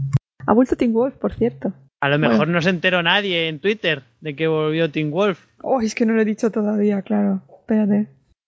Ha 0.45 0.53
vuelto 0.53 0.75
Teen 0.75 0.93
Wolf, 0.93 1.15
por 1.15 1.33
cierto. 1.33 1.73
A 2.03 2.09
lo 2.09 2.19
mejor 2.19 2.49
no 2.49 2.61
se 2.61 2.69
enteró 2.69 3.01
nadie 3.01 3.47
en 3.47 3.59
Twitter 3.59 4.03
de 4.19 4.35
que 4.35 4.47
volvió 4.47 4.91
Teen 4.91 5.09
Wolf. 5.09 5.39
Oh, 5.61 5.79
es 5.79 5.95
que 5.95 6.05
no 6.05 6.11
lo 6.13 6.21
he 6.21 6.25
dicho 6.25 6.51
todavía, 6.51 7.01
claro. 7.01 7.41
Espérate. 7.61 8.07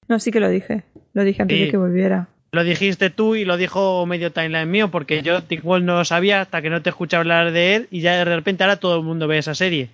No, 0.10 0.20
sí 0.20 0.30
que 0.32 0.41
lo 0.41 0.50
dije. 0.50 0.84
Lo 1.13 1.24
dije 1.24 1.41
antes 1.41 1.58
Sí. 1.58 1.63
de 1.65 1.72
que 1.72 1.78
volviera. 1.78 2.28
Lo 2.52 2.65
dijiste 2.65 3.10
tú 3.10 3.36
y 3.36 3.46
lo 3.46 3.56
dijo 3.56 4.06
medio 4.06 4.34
timeline 4.34 4.70
mío, 4.70 4.91
porque 4.91 5.22
yo 5.22 5.41
Teen 5.44 5.62
Wolf 5.63 5.86
no 5.86 5.96
lo 5.96 6.04
sabía 6.04 6.41
hasta 6.41 6.62
que 6.62 6.70
no 6.70 6.82
te 6.82 6.89
escuché 6.89 7.15
hablar 7.15 7.54
de 7.54 7.76
él 7.76 7.88
y 7.91 8.02
ya 8.02 8.18
de 8.18 8.26
repente 8.36 8.63
ahora 8.65 8.76
todo 8.76 8.98
el 8.98 9.04
mundo 9.06 9.26
ve 9.28 9.38
esa 9.38 9.56
serie. 9.56 9.89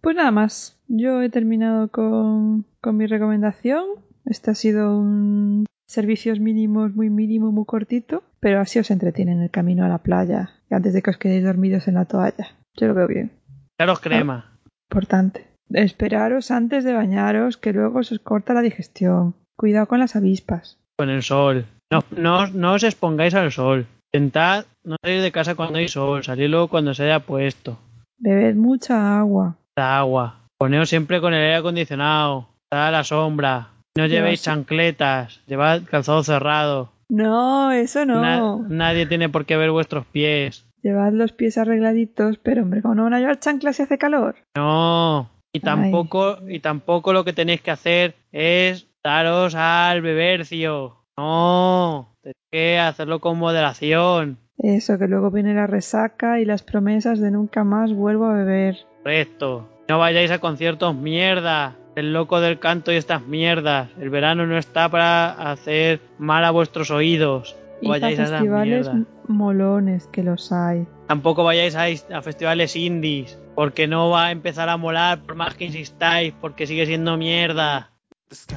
Pues 0.00 0.16
nada 0.16 0.30
más. 0.30 0.78
Yo 0.88 1.20
he 1.22 1.30
terminado 1.30 1.88
con, 1.88 2.66
con 2.80 2.96
mi 2.96 3.06
recomendación. 3.06 3.84
Este 4.32 4.50
ha 4.50 4.54
sido 4.54 4.96
un 4.96 5.66
servicios 5.86 6.40
mínimos 6.40 6.94
muy 6.94 7.10
mínimo, 7.10 7.52
muy 7.52 7.66
cortito, 7.66 8.22
pero 8.40 8.62
así 8.62 8.78
os 8.78 8.90
entretiene 8.90 9.32
en 9.32 9.42
el 9.42 9.50
camino 9.50 9.84
a 9.84 9.88
la 9.88 9.98
playa 9.98 10.54
y 10.70 10.74
antes 10.74 10.94
de 10.94 11.02
que 11.02 11.10
os 11.10 11.18
quedéis 11.18 11.44
dormidos 11.44 11.86
en 11.86 11.96
la 11.96 12.06
toalla. 12.06 12.56
Yo 12.74 12.86
lo 12.86 12.94
veo 12.94 13.06
bien. 13.08 13.30
Claro, 13.76 13.96
crema. 13.96 14.58
Importante. 14.90 15.48
Esperaros 15.68 16.50
antes 16.50 16.82
de 16.82 16.94
bañaros, 16.94 17.58
que 17.58 17.74
luego 17.74 18.02
se 18.04 18.14
os 18.14 18.20
corta 18.20 18.54
la 18.54 18.62
digestión. 18.62 19.34
Cuidado 19.54 19.84
con 19.86 19.98
las 19.98 20.16
avispas. 20.16 20.78
Con 20.96 21.10
el 21.10 21.22
sol. 21.22 21.66
No, 21.92 22.02
no, 22.16 22.46
no 22.46 22.72
os 22.72 22.84
expongáis 22.84 23.34
al 23.34 23.52
sol. 23.52 23.86
Intentad 24.14 24.64
no 24.82 24.96
salir 25.04 25.20
de 25.20 25.30
casa 25.30 25.56
cuando 25.56 25.78
hay 25.78 25.88
sol, 25.88 26.24
salir 26.24 26.48
luego 26.48 26.68
cuando 26.68 26.94
se 26.94 27.02
haya 27.02 27.20
puesto. 27.20 27.78
Bebed 28.16 28.54
mucha 28.54 29.18
agua. 29.18 29.58
Da 29.76 29.98
agua. 29.98 30.48
Poneos 30.58 30.88
siempre 30.88 31.20
con 31.20 31.34
el 31.34 31.42
aire 31.42 31.56
acondicionado. 31.56 32.48
Está 32.64 32.88
a 32.88 32.90
la 32.90 33.04
sombra. 33.04 33.68
No 33.96 34.06
llevéis 34.06 34.42
chancletas. 34.42 35.40
Llevad 35.46 35.82
calzado 35.90 36.22
cerrado. 36.22 36.92
No, 37.08 37.72
eso 37.72 38.06
no. 38.06 38.20
Na- 38.22 38.66
nadie 38.68 39.06
tiene 39.06 39.28
por 39.28 39.44
qué 39.44 39.56
ver 39.56 39.70
vuestros 39.70 40.06
pies. 40.06 40.64
Llevad 40.82 41.12
los 41.12 41.32
pies 41.32 41.58
arregladitos, 41.58 42.38
pero 42.38 42.62
hombre, 42.62 42.82
¿cómo 42.82 42.94
no 42.94 43.04
van 43.04 43.14
a 43.14 43.20
llevar 43.20 43.38
chanclas 43.38 43.76
si 43.76 43.82
hace 43.82 43.98
calor? 43.98 44.36
No. 44.56 45.30
Y 45.52 45.60
tampoco, 45.60 46.38
y 46.48 46.60
tampoco 46.60 47.12
lo 47.12 47.24
que 47.24 47.34
tenéis 47.34 47.60
que 47.60 47.70
hacer 47.70 48.14
es 48.32 48.88
daros 49.04 49.54
al 49.54 50.00
bebercio. 50.00 50.96
No. 51.18 52.16
Tenéis 52.22 52.36
que 52.50 52.78
hacerlo 52.78 53.20
con 53.20 53.38
moderación. 53.38 54.38
Eso, 54.58 54.98
que 54.98 55.06
luego 55.08 55.30
viene 55.30 55.54
la 55.54 55.66
resaca 55.66 56.40
y 56.40 56.44
las 56.46 56.62
promesas 56.62 57.20
de 57.20 57.30
nunca 57.30 57.64
más 57.64 57.92
vuelvo 57.92 58.26
a 58.26 58.34
beber. 58.34 58.78
Correcto. 59.02 59.68
No 59.88 59.98
vayáis 59.98 60.30
a 60.30 60.38
conciertos 60.38 60.94
mierda. 60.94 61.76
El 61.94 62.12
loco 62.12 62.40
del 62.40 62.58
canto 62.58 62.92
y 62.92 62.96
estas 62.96 63.26
mierdas. 63.26 63.90
El 64.00 64.10
verano 64.10 64.46
no 64.46 64.56
está 64.56 64.88
para 64.88 65.50
hacer 65.50 66.00
mal 66.18 66.44
a 66.44 66.50
vuestros 66.50 66.90
oídos. 66.90 67.56
Y 67.80 67.86
No 67.86 67.90
vayáis 67.90 68.18
a 68.18 68.22
esas 68.22 68.40
festivales 68.40 68.90
molones, 69.28 70.06
que 70.06 70.22
los 70.22 70.52
hay. 70.52 70.86
Tampoco 71.08 71.44
vayáis 71.44 71.74
a, 71.74 71.84
a 72.16 72.22
festivales 72.22 72.76
indies. 72.76 73.38
Porque 73.54 73.86
no 73.86 74.08
va 74.08 74.26
a 74.26 74.30
empezar 74.30 74.68
a 74.68 74.76
molar 74.76 75.20
por 75.20 75.34
más 75.34 75.54
que 75.54 75.66
insistáis. 75.66 76.32
Porque 76.40 76.66
sigue 76.66 76.86
siendo 76.86 77.16
mierda. 77.16 77.90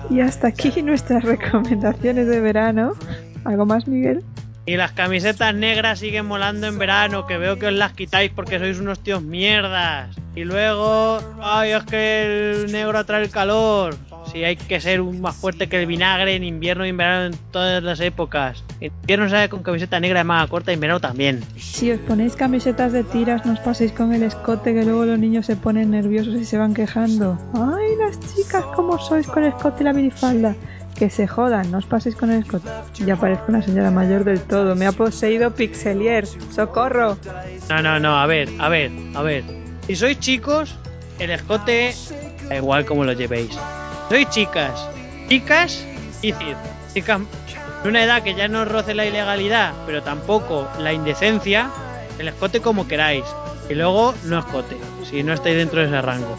Y 0.09 0.21
hasta 0.21 0.47
aquí 0.47 0.81
nuestras 0.81 1.23
recomendaciones 1.23 2.27
de 2.27 2.39
verano. 2.39 2.93
¿Algo 3.43 3.65
más, 3.65 3.87
Miguel? 3.87 4.23
Y 4.67 4.77
las 4.77 4.93
camisetas 4.93 5.53
negras 5.53 5.99
siguen 5.99 6.25
molando 6.25 6.65
en 6.65 6.79
verano, 6.79 7.27
que 7.27 7.37
veo 7.37 7.59
que 7.59 7.67
os 7.67 7.73
las 7.73 7.93
quitáis 7.93 8.31
porque 8.31 8.57
sois 8.57 8.79
unos 8.79 8.99
tíos 8.99 9.21
mierdas. 9.21 10.15
Y 10.35 10.43
luego, 10.43 11.19
ay, 11.39 11.71
es 11.71 11.83
que 11.83 12.63
el 12.63 12.71
negro 12.71 12.97
atrae 12.97 13.23
el 13.23 13.29
calor. 13.29 13.95
Sí, 14.31 14.43
hay 14.43 14.55
que 14.55 14.81
ser 14.81 15.03
más 15.03 15.35
fuerte 15.35 15.69
que 15.69 15.79
el 15.79 15.85
vinagre 15.85 16.35
en 16.35 16.43
invierno 16.43 16.83
y 16.85 16.89
en 16.89 16.97
verano 16.97 17.25
en 17.27 17.39
todas 17.51 17.83
las 17.83 17.99
épocas. 17.99 18.63
En 18.81 18.91
invierno 19.01 19.29
sale 19.29 19.49
con 19.49 19.61
camiseta 19.61 19.99
negra 19.99 20.21
de 20.21 20.23
manga 20.23 20.47
corta 20.47 20.71
y 20.71 20.73
en 20.73 20.79
verano 20.79 20.99
también. 20.99 21.43
Si 21.57 21.91
os 21.91 21.99
ponéis 21.99 22.35
camisetas 22.35 22.91
de 22.91 23.03
tiras, 23.03 23.45
no 23.45 23.53
os 23.53 23.59
paséis 23.59 23.91
con 23.91 24.13
el 24.13 24.23
escote, 24.23 24.73
que 24.73 24.83
luego 24.83 25.05
los 25.05 25.19
niños 25.19 25.45
se 25.45 25.55
ponen 25.55 25.91
nerviosos 25.91 26.35
y 26.35 26.43
se 26.43 26.57
van 26.57 26.73
quejando. 26.73 27.37
¡Ay, 27.53 27.95
las 27.99 28.19
chicas, 28.33 28.65
cómo 28.75 28.97
sois 28.97 29.27
con 29.27 29.43
el 29.43 29.49
escote 29.49 29.83
y 29.83 29.85
la 29.85 29.93
minifalda! 29.93 30.55
Que 30.95 31.09
se 31.09 31.27
jodan, 31.27 31.71
no 31.71 31.79
os 31.79 31.85
paséis 31.85 32.15
con 32.15 32.31
el 32.31 32.43
escote. 32.43 32.69
Ya 33.05 33.17
parezco 33.17 33.45
una 33.49 33.61
señora 33.61 33.91
mayor 33.91 34.23
del 34.23 34.39
todo. 34.41 34.75
Me 34.75 34.87
ha 34.87 34.93
poseído 34.93 35.51
Pixelier. 35.53 36.25
¡Socorro! 36.25 37.17
No, 37.69 37.81
no, 37.81 37.99
no, 37.99 38.17
a 38.17 38.25
ver, 38.25 38.49
a 38.59 38.69
ver, 38.69 38.91
a 39.13 39.21
ver. 39.21 39.43
Si 39.87 39.95
sois 39.95 40.19
chicos, 40.19 40.75
el 41.19 41.31
escote 41.31 41.93
da 42.47 42.55
igual 42.55 42.85
como 42.85 43.03
lo 43.03 43.13
llevéis. 43.13 43.57
Sois 44.09 44.29
chicas, 44.29 44.87
chicas 45.27 45.85
y 46.21 46.33
chicas 46.93 47.21
de 47.83 47.89
una 47.89 48.03
edad 48.03 48.23
que 48.23 48.33
ya 48.33 48.47
no 48.47 48.65
roce 48.65 48.95
la 48.95 49.05
ilegalidad, 49.05 49.73
pero 49.85 50.01
tampoco 50.01 50.67
la 50.79 50.91
indecencia, 50.91 51.69
el 52.17 52.27
escote 52.27 52.59
como 52.59 52.87
queráis. 52.87 53.25
Y 53.69 53.75
luego 53.75 54.13
no 54.23 54.39
escote, 54.39 54.75
si 55.03 55.23
no 55.23 55.33
estáis 55.33 55.57
dentro 55.57 55.81
de 55.81 55.87
ese 55.87 56.01
rango. 56.01 56.35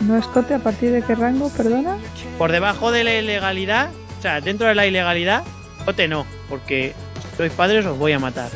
¿No 0.00 0.16
escote 0.16 0.54
a 0.54 0.58
partir 0.60 0.92
de 0.92 1.02
qué 1.02 1.14
rango, 1.14 1.50
perdona? 1.50 1.96
Por 2.38 2.52
debajo 2.52 2.92
de 2.92 3.04
la 3.04 3.14
ilegalidad, 3.18 3.90
o 4.18 4.22
sea, 4.22 4.40
dentro 4.40 4.68
de 4.68 4.74
la 4.74 4.86
ilegalidad, 4.86 5.42
escote 5.78 6.06
no, 6.08 6.24
porque 6.48 6.94
si 7.30 7.36
sois 7.36 7.52
padres 7.52 7.84
os 7.84 7.98
voy 7.98 8.12
a 8.12 8.18
matar. 8.18 8.48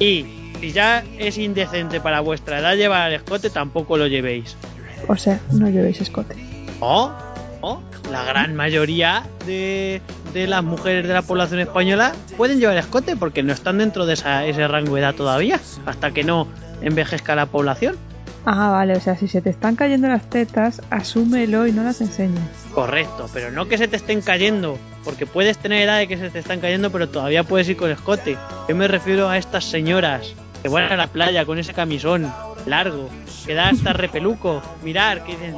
Y 0.00 0.26
si 0.60 0.72
ya 0.72 1.04
es 1.18 1.38
indecente 1.38 2.00
para 2.00 2.20
vuestra 2.20 2.58
edad 2.58 2.74
llevar 2.74 3.10
el 3.10 3.16
escote, 3.16 3.48
tampoco 3.50 3.96
lo 3.96 4.06
llevéis. 4.08 4.56
O 5.06 5.16
sea, 5.16 5.38
no 5.52 5.68
llevéis 5.68 6.00
escote. 6.00 6.34
O, 6.80 7.12
o 7.60 7.80
la 8.10 8.24
gran 8.24 8.56
mayoría 8.56 9.22
de, 9.46 10.02
de 10.34 10.46
las 10.48 10.64
mujeres 10.64 11.06
de 11.06 11.14
la 11.14 11.22
población 11.22 11.60
española 11.60 12.12
pueden 12.36 12.58
llevar 12.58 12.76
escote 12.76 13.16
porque 13.16 13.42
no 13.44 13.52
están 13.52 13.78
dentro 13.78 14.04
de 14.06 14.14
esa- 14.14 14.44
ese 14.46 14.66
rango 14.66 14.96
de 14.96 15.02
edad 15.02 15.14
todavía, 15.14 15.60
hasta 15.86 16.10
que 16.10 16.24
no 16.24 16.48
envejezca 16.82 17.36
la 17.36 17.46
población. 17.46 17.96
Ah, 18.44 18.70
vale, 18.70 18.94
o 18.94 19.00
sea, 19.00 19.16
si 19.16 19.28
se 19.28 19.42
te 19.42 19.50
están 19.50 19.76
cayendo 19.76 20.08
las 20.08 20.28
tetas, 20.30 20.80
asúmelo 20.90 21.66
y 21.66 21.72
no 21.72 21.82
las 21.82 22.00
enseñes. 22.00 22.40
Correcto, 22.72 23.28
pero 23.32 23.50
no 23.50 23.68
que 23.68 23.78
se 23.78 23.88
te 23.88 23.96
estén 23.96 24.22
cayendo, 24.22 24.78
porque 25.04 25.26
puedes 25.26 25.58
tener 25.58 25.82
edad 25.82 25.98
de 25.98 26.08
que 26.08 26.16
se 26.16 26.30
te 26.30 26.38
están 26.38 26.60
cayendo, 26.60 26.90
pero 26.90 27.08
todavía 27.08 27.44
puedes 27.44 27.68
ir 27.68 27.76
con 27.76 27.90
escote. 27.90 28.36
Yo 28.68 28.74
me 28.74 28.88
refiero 28.88 29.28
a 29.28 29.38
estas 29.38 29.64
señoras 29.64 30.34
que 30.62 30.68
van 30.68 30.90
a 30.90 30.96
la 30.96 31.08
playa 31.08 31.44
con 31.44 31.58
ese 31.58 31.74
camisón 31.74 32.32
largo, 32.66 33.08
que 33.46 33.54
da 33.54 33.68
hasta 33.68 33.92
repeluco. 33.92 34.62
Mirar, 34.82 35.24
que 35.24 35.32
dicen. 35.32 35.54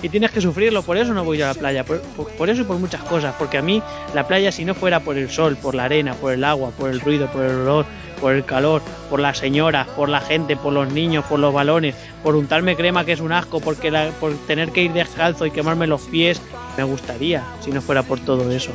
Y 0.00 0.08
tienes 0.08 0.30
que 0.30 0.40
sufrirlo, 0.40 0.82
por 0.84 0.96
eso 0.96 1.12
no 1.12 1.24
voy 1.24 1.42
a 1.42 1.48
la 1.48 1.54
playa, 1.54 1.84
por, 1.84 2.00
por- 2.00 2.28
por 2.32 2.48
eso 2.48 2.62
y 2.62 2.64
por 2.64 2.78
muchas 2.78 3.02
cosas, 3.02 3.34
porque 3.38 3.58
a 3.58 3.62
mí 3.62 3.82
la 4.14 4.26
playa 4.28 4.52
si 4.52 4.64
no 4.64 4.74
fuera 4.74 5.00
por 5.00 5.18
el 5.18 5.28
sol, 5.28 5.56
por 5.56 5.74
la 5.74 5.84
arena, 5.84 6.14
por 6.14 6.32
el 6.32 6.44
agua, 6.44 6.70
por 6.70 6.90
el 6.90 7.00
ruido, 7.00 7.26
por 7.32 7.42
el 7.44 7.50
olor, 7.56 7.84
por 8.20 8.32
el 8.32 8.44
calor, 8.44 8.80
por 9.10 9.18
las 9.18 9.38
señoras, 9.38 9.88
por 9.88 10.08
la 10.08 10.20
gente, 10.20 10.56
por 10.56 10.72
los 10.72 10.92
niños, 10.92 11.24
por 11.24 11.40
los 11.40 11.52
balones, 11.52 11.96
por 12.22 12.36
untarme 12.36 12.76
crema 12.76 13.04
que 13.04 13.12
es 13.12 13.20
un 13.20 13.32
asco, 13.32 13.58
porque 13.60 13.90
la- 13.90 14.10
por 14.20 14.32
tener 14.46 14.70
que 14.70 14.82
ir 14.84 14.92
descalzo 14.92 15.46
y 15.46 15.50
quemarme 15.50 15.88
los 15.88 16.02
pies, 16.02 16.40
me 16.76 16.84
gustaría 16.84 17.42
si 17.60 17.72
no 17.72 17.80
fuera 17.82 18.04
por 18.04 18.20
todo 18.20 18.50
eso. 18.52 18.70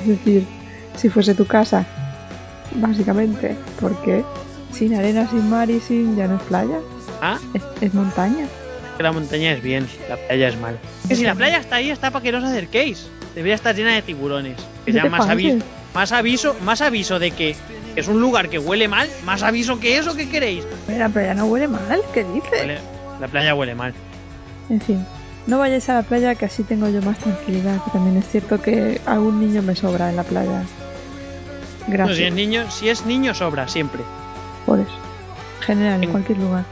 Es 0.00 0.06
decir, 0.06 0.46
si 0.96 1.10
fuese 1.10 1.34
tu 1.34 1.44
casa, 1.46 1.84
básicamente, 2.76 3.54
porque 3.80 4.24
sin 4.72 4.94
arena, 4.94 5.28
sin 5.28 5.48
mar 5.50 5.70
y 5.70 5.80
sin 5.80 6.16
ya 6.16 6.26
no 6.26 6.36
es 6.36 6.42
playa, 6.44 6.78
Ah, 7.20 7.38
es, 7.52 7.62
es 7.80 7.92
montaña. 7.94 8.46
Que 8.98 9.02
la 9.02 9.12
montaña 9.12 9.52
es 9.52 9.62
bien, 9.62 9.86
la 10.10 10.16
playa 10.16 10.48
es 10.48 10.58
mal. 10.60 10.78
Que 11.08 11.14
si 11.16 11.22
la 11.24 11.34
playa 11.34 11.56
está 11.56 11.76
ahí, 11.76 11.88
está 11.90 12.10
para 12.10 12.22
que 12.22 12.32
no 12.32 12.38
os 12.38 12.44
acerquéis. 12.44 13.08
Debería 13.34 13.54
estar 13.54 13.74
llena 13.74 13.94
de 13.94 14.02
tiburones. 14.02 14.56
Que 14.84 14.92
ya 14.92 15.06
más 15.06 15.26
aviso, 15.28 15.64
más 15.94 16.12
aviso, 16.12 16.56
más 16.62 16.80
aviso 16.82 17.18
de 17.18 17.30
que 17.30 17.56
es 17.96 18.08
un 18.08 18.20
lugar 18.20 18.48
que 18.50 18.58
huele 18.58 18.88
mal, 18.88 19.08
más 19.24 19.42
aviso 19.42 19.80
que 19.80 19.96
eso, 19.96 20.14
¿qué 20.16 20.28
queréis? 20.28 20.66
Pero 20.86 20.98
la 20.98 21.08
playa 21.08 21.32
no 21.34 21.46
huele 21.46 21.68
mal, 21.68 22.02
¿qué 22.12 22.24
dices? 22.24 22.50
Huele- 22.52 22.78
la 23.20 23.28
playa 23.28 23.54
huele 23.54 23.74
mal. 23.74 23.94
En 24.68 24.80
fin, 24.80 25.04
no 25.46 25.58
vayáis 25.58 25.88
a 25.88 25.94
la 25.94 26.02
playa 26.02 26.34
que 26.34 26.44
así 26.44 26.62
tengo 26.64 26.88
yo 26.88 27.00
más 27.02 27.18
tranquilidad. 27.18 27.82
Que 27.84 27.90
también 27.92 28.16
es 28.18 28.28
cierto 28.28 28.60
que 28.60 29.00
algún 29.06 29.40
niño 29.40 29.62
me 29.62 29.74
sobra 29.74 30.10
en 30.10 30.16
la 30.16 30.24
playa. 30.24 30.60
No, 30.60 31.86
si 31.86 31.92
Gracias. 31.92 32.18
es 32.18 32.32
niño, 32.34 32.70
si 32.70 32.88
es 32.90 33.06
niño 33.06 33.32
sobra 33.34 33.66
siempre. 33.68 34.02
Por 34.66 34.80
eso. 34.80 34.90
En 35.60 35.62
general, 35.66 35.94
en 35.94 36.04
En- 36.04 36.10
cualquier 36.10 36.38
lugar. 36.38 36.64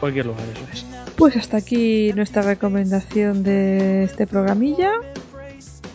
Cualquier 0.00 0.26
lugar, 0.26 0.42
eso 0.54 0.66
es. 0.72 0.86
Pues 1.16 1.36
hasta 1.36 1.58
aquí 1.58 2.12
nuestra 2.14 2.42
recomendación 2.42 3.42
de 3.42 4.04
este 4.04 4.26
programilla. 4.26 4.92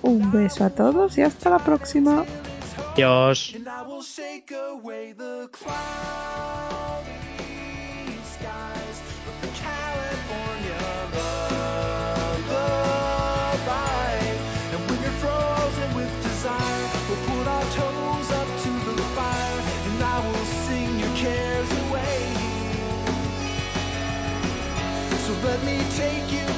Un 0.03 0.31
beso 0.31 0.63
a 0.63 0.69
todos 0.69 1.17
y 1.17 1.23
hasta 1.23 1.49
la 1.49 1.59
próxima. 1.59 2.23
Dios. 2.95 3.55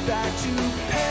Back 0.07 0.33
to 0.37 0.55
paradise. 0.87 1.06